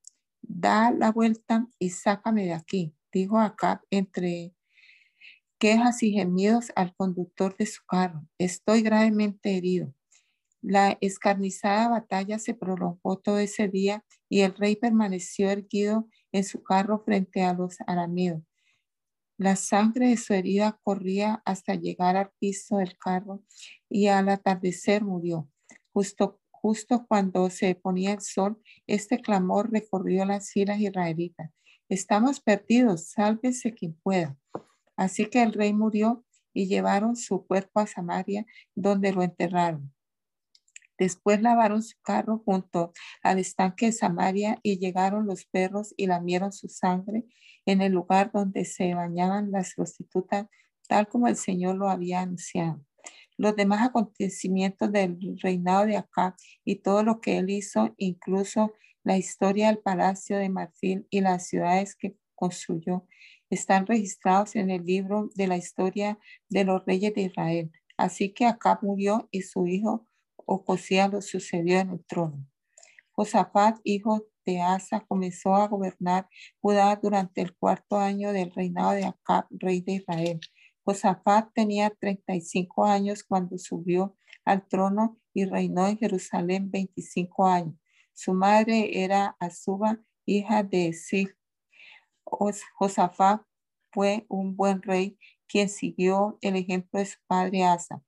[0.43, 4.55] Da la vuelta y sácame de aquí, dijo Acab entre
[5.59, 8.27] quejas y gemidos al conductor de su carro.
[8.37, 9.95] Estoy gravemente herido.
[10.61, 16.65] La escarnizada batalla se prolongó todo ese día y el rey permaneció erguido en su
[16.65, 18.43] carro frente a los arameos.
[19.39, 23.45] La sangre de su herida corría hasta llegar al piso del carro
[23.89, 25.49] y al atardecer murió.
[25.93, 31.53] Justo, justo cuando se ponía el sol, este clamor recorrió las filas israelitas.
[31.89, 34.37] Estamos perdidos, sálvese quien pueda.
[34.97, 39.94] Así que el rey murió y llevaron su cuerpo a Samaria, donde lo enterraron.
[40.99, 42.93] Después lavaron su carro junto
[43.23, 47.25] al estanque de Samaria y llegaron los perros y lamieron su sangre
[47.67, 50.47] en el lugar donde se bañaban las prostitutas,
[50.89, 52.85] tal como el Señor lo había anunciado.
[53.37, 58.73] Los demás acontecimientos del reinado de Acá y todo lo que él hizo, incluso
[59.03, 63.07] la historia del palacio de Marfil y las ciudades que construyó,
[63.51, 66.19] están registrados en el libro de la historia
[66.49, 67.73] de los reyes de Israel.
[67.97, 70.07] Así que Acá murió y su hijo
[70.47, 72.47] Ocosía lo sucedió en el trono.
[73.13, 76.29] Josafat, hijo de Asa, comenzó a gobernar
[76.61, 80.41] Judá durante el cuarto año del reinado de Acab, rey de Israel.
[80.85, 87.75] Josafat tenía 35 años cuando subió al trono y reinó en Jerusalén 25 años.
[88.13, 91.35] Su madre era Azuba, hija de Sil.
[92.25, 93.43] Josafat
[93.93, 98.03] fue un buen rey quien siguió el ejemplo de su padre Asa.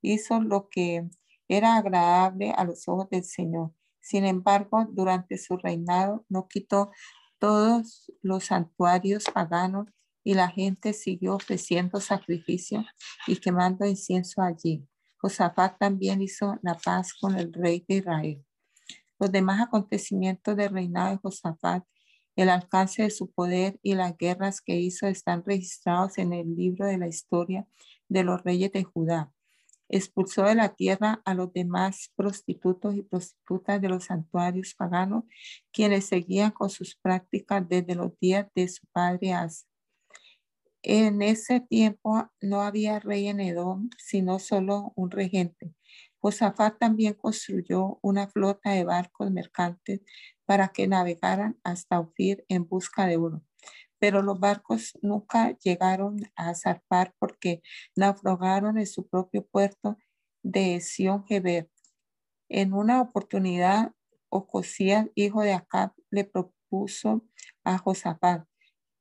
[0.00, 1.08] Hizo lo que
[1.56, 3.72] era agradable a los ojos del Señor.
[4.00, 6.90] Sin embargo, durante su reinado no quitó
[7.38, 9.86] todos los santuarios paganos
[10.24, 12.86] y la gente siguió ofreciendo sacrificios
[13.26, 14.86] y quemando incienso allí.
[15.18, 18.44] Josafat también hizo la paz con el rey de Israel.
[19.18, 21.84] Los demás acontecimientos del reinado de Josafat
[22.34, 26.86] El alcance de su poder y las guerras que hizo están registrados en el libro
[26.86, 27.66] de la historia
[28.08, 29.30] de los reyes de Judá.
[29.92, 35.24] Expulsó de la tierra a los demás prostitutos y prostitutas de los santuarios paganos,
[35.70, 39.66] quienes seguían con sus prácticas desde los días de su padre Asa.
[40.82, 45.74] En ese tiempo no había rey en Edom, sino solo un regente.
[46.18, 50.00] Josafat también construyó una flota de barcos mercantes
[50.46, 53.42] para que navegaran hasta Ofir en busca de oro.
[54.02, 57.62] Pero los barcos nunca llegaron a zarpar porque
[57.94, 59.96] naufragaron en su propio puerto
[60.42, 61.70] de Sion Geber.
[62.48, 63.92] En una oportunidad,
[64.28, 67.24] Ocosías, hijo de Acab, le propuso
[67.62, 68.44] a Josafat,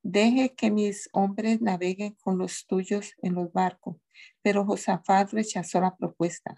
[0.04, 3.98] deje que mis hombres naveguen con los tuyos en los barcos.
[4.44, 6.54] Pero Josafat rechazó la propuesta.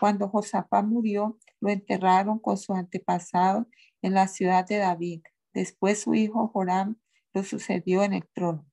[0.00, 3.66] Cuando Josafat murió, lo enterraron con su antepasado
[4.00, 5.20] en la ciudad de David.
[5.52, 6.96] Después su hijo Joram
[7.32, 8.66] lo sucedió en el trono.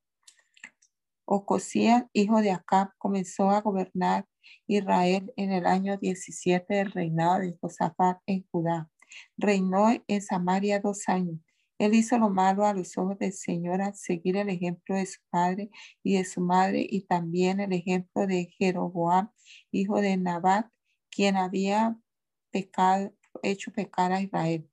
[1.26, 4.26] Ocosías, hijo de Acab, comenzó a gobernar
[4.68, 8.90] Israel en el año 17 del reinado de Josafat en Judá.
[9.38, 11.40] Reinó en Samaria dos años.
[11.78, 15.22] Él hizo lo malo a los ojos del Señor al seguir el ejemplo de su
[15.30, 15.70] padre
[16.04, 19.30] y de su madre y también el ejemplo de Jeroboam,
[19.72, 20.68] hijo de Nabat,
[21.10, 21.96] quien había
[22.52, 24.70] pecado, hecho pecar a Israel.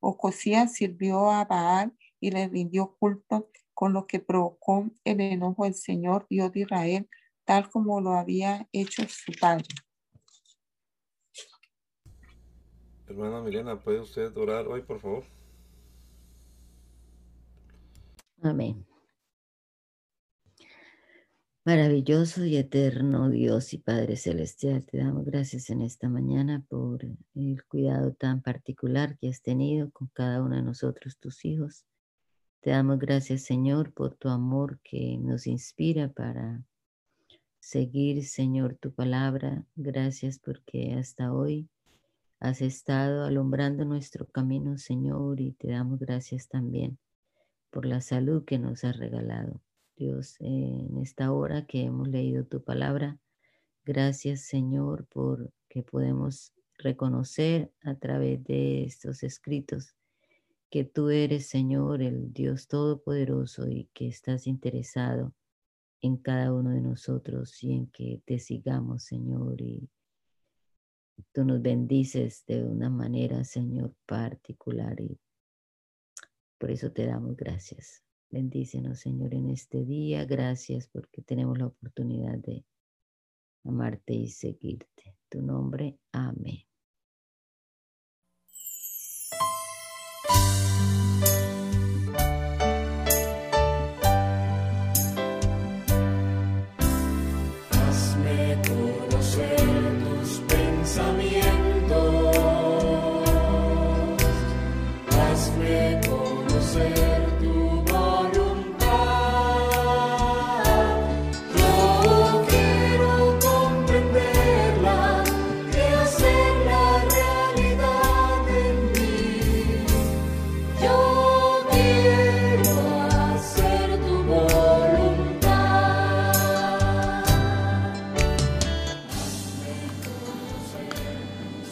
[0.00, 1.92] Ocosías sirvió a Baal
[2.24, 7.08] y le rindió culto, con lo que provocó el enojo del Señor Dios de Israel,
[7.44, 9.66] tal como lo había hecho su padre.
[13.06, 15.24] Hermana Milena, ¿puede usted orar hoy, por favor?
[18.42, 18.86] Amén.
[21.66, 27.04] Maravilloso y eterno Dios y Padre Celestial, te damos gracias en esta mañana por
[27.34, 31.84] el cuidado tan particular que has tenido con cada uno de nosotros, tus hijos.
[32.64, 36.64] Te damos gracias, Señor, por tu amor que nos inspira para
[37.60, 39.66] seguir, Señor, tu palabra.
[39.76, 41.68] Gracias porque hasta hoy
[42.40, 46.96] has estado alumbrando nuestro camino, Señor, y te damos gracias también
[47.68, 49.60] por la salud que nos has regalado.
[49.98, 53.18] Dios, en esta hora que hemos leído tu palabra.
[53.84, 59.94] Gracias, Señor, por que podemos reconocer a través de estos escritos
[60.74, 65.32] que tú eres, Señor, el Dios Todopoderoso y que estás interesado
[66.00, 69.60] en cada uno de nosotros y en que te sigamos, Señor.
[69.60, 69.88] Y
[71.30, 75.16] tú nos bendices de una manera, Señor, particular y
[76.58, 78.02] por eso te damos gracias.
[78.28, 80.24] Bendícenos, Señor, en este día.
[80.24, 82.64] Gracias porque tenemos la oportunidad de
[83.62, 85.14] amarte y seguirte.
[85.28, 86.64] Tu nombre, amén.